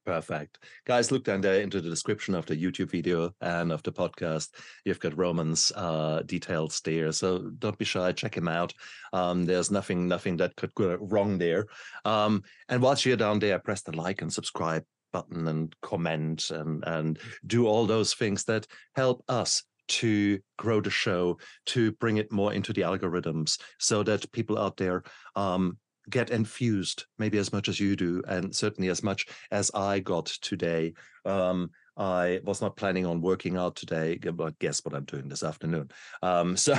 [0.07, 0.59] Perfect.
[0.85, 4.47] Guys, look down there into the description of the YouTube video and of the podcast.
[4.85, 7.11] You've got Roman's uh, details there.
[7.11, 8.71] So don't be shy, check him out.
[9.11, 11.65] Um, there's nothing, nothing that could go wrong there.
[12.05, 16.85] Um, and whilst you're down there, press the like and subscribe button and comment and
[16.87, 22.31] and do all those things that help us to grow the show, to bring it
[22.31, 25.03] more into the algorithms so that people out there
[25.35, 25.77] um,
[26.09, 30.25] get infused maybe as much as you do and certainly as much as i got
[30.25, 30.93] today.
[31.25, 35.43] Um, i was not planning on working out today but guess what i'm doing this
[35.43, 35.89] afternoon?
[36.21, 36.75] Um, so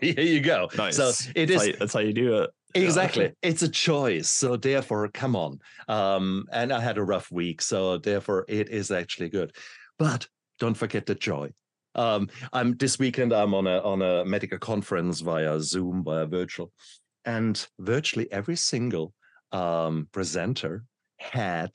[0.00, 0.68] here you go.
[0.76, 0.96] Nice.
[0.96, 2.50] so it that's is how, that's how you do it.
[2.74, 3.24] Exactly.
[3.24, 3.30] yeah.
[3.42, 4.30] it's a choice.
[4.30, 5.58] So therefore come on.
[5.88, 9.52] Um, and i had a rough week so therefore it is actually good.
[9.98, 10.26] But
[10.58, 11.50] don't forget the joy.
[11.94, 13.32] Um, I'm this weekend.
[13.32, 16.72] I'm on a on a medical conference via Zoom, via virtual,
[17.24, 19.12] and virtually every single
[19.52, 20.84] um, presenter
[21.18, 21.72] had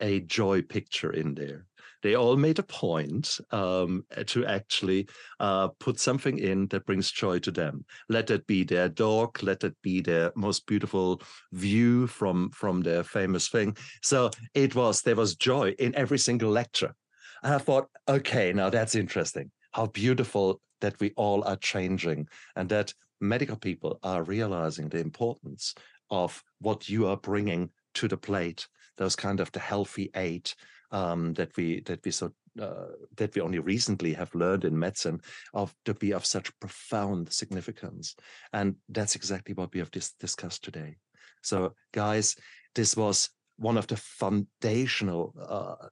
[0.00, 1.66] a joy picture in there.
[2.02, 5.08] They all made a point um, to actually
[5.40, 7.84] uh, put something in that brings joy to them.
[8.08, 11.20] Let it be their dog, let it be their most beautiful
[11.52, 13.76] view from from their famous thing.
[14.02, 16.94] So it was there was joy in every single lecture.
[17.42, 19.50] And I thought, okay, now that's interesting.
[19.72, 25.74] How beautiful that we all are changing and that medical people are realizing the importance
[26.10, 28.66] of what you are bringing to the plate
[28.98, 30.54] those kind of the healthy eight
[30.90, 35.20] um, that we that we so uh, that we only recently have learned in medicine
[35.54, 38.16] of to be of such profound significance.
[38.52, 40.96] And that's exactly what we have dis- discussed today.
[41.42, 42.36] So guys
[42.74, 45.88] this was one of the foundational uh,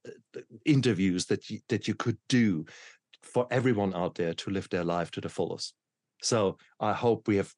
[0.64, 2.64] interviews that you, that you could do
[3.22, 5.74] for everyone out there to live their life to the fullest
[6.26, 7.52] so I hope we have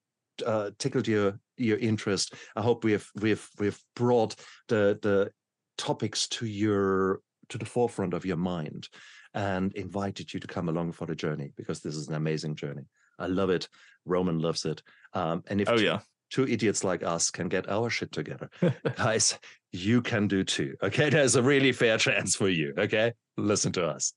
[0.44, 2.34] uh, tickled your your interest.
[2.54, 4.36] I hope we have we have we have brought
[4.68, 5.30] the the
[5.76, 8.88] topics to your to the forefront of your mind
[9.34, 12.84] and invited you to come along for the journey because this is an amazing journey.
[13.18, 13.68] I love it.
[14.04, 14.82] Roman loves it.
[15.14, 16.00] Um, and if oh yeah.
[16.30, 18.50] Two idiots like us can get our shit together.
[18.96, 19.38] Guys,
[19.72, 20.76] you can do too.
[20.82, 21.08] Okay.
[21.08, 22.74] There's a really fair chance for you.
[22.76, 23.14] Okay.
[23.38, 24.12] Listen to us.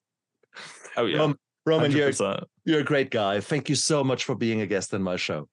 [0.98, 1.24] Oh, yeah.
[1.24, 2.12] Um, Roman, you're,
[2.66, 3.40] you're a great guy.
[3.40, 5.48] Thank you so much for being a guest on my show.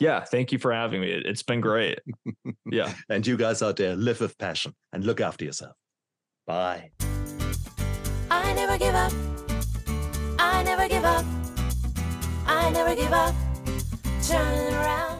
[0.00, 1.10] Yeah, thank you for having me.
[1.12, 2.00] It's been great.
[2.70, 2.92] Yeah.
[3.08, 5.76] and you guys out there, live with passion and look after yourself.
[6.46, 6.90] Bye.
[8.30, 9.12] I never give up.
[10.38, 11.24] I never give up.
[12.46, 13.34] I never give up.
[14.26, 15.13] Turn around.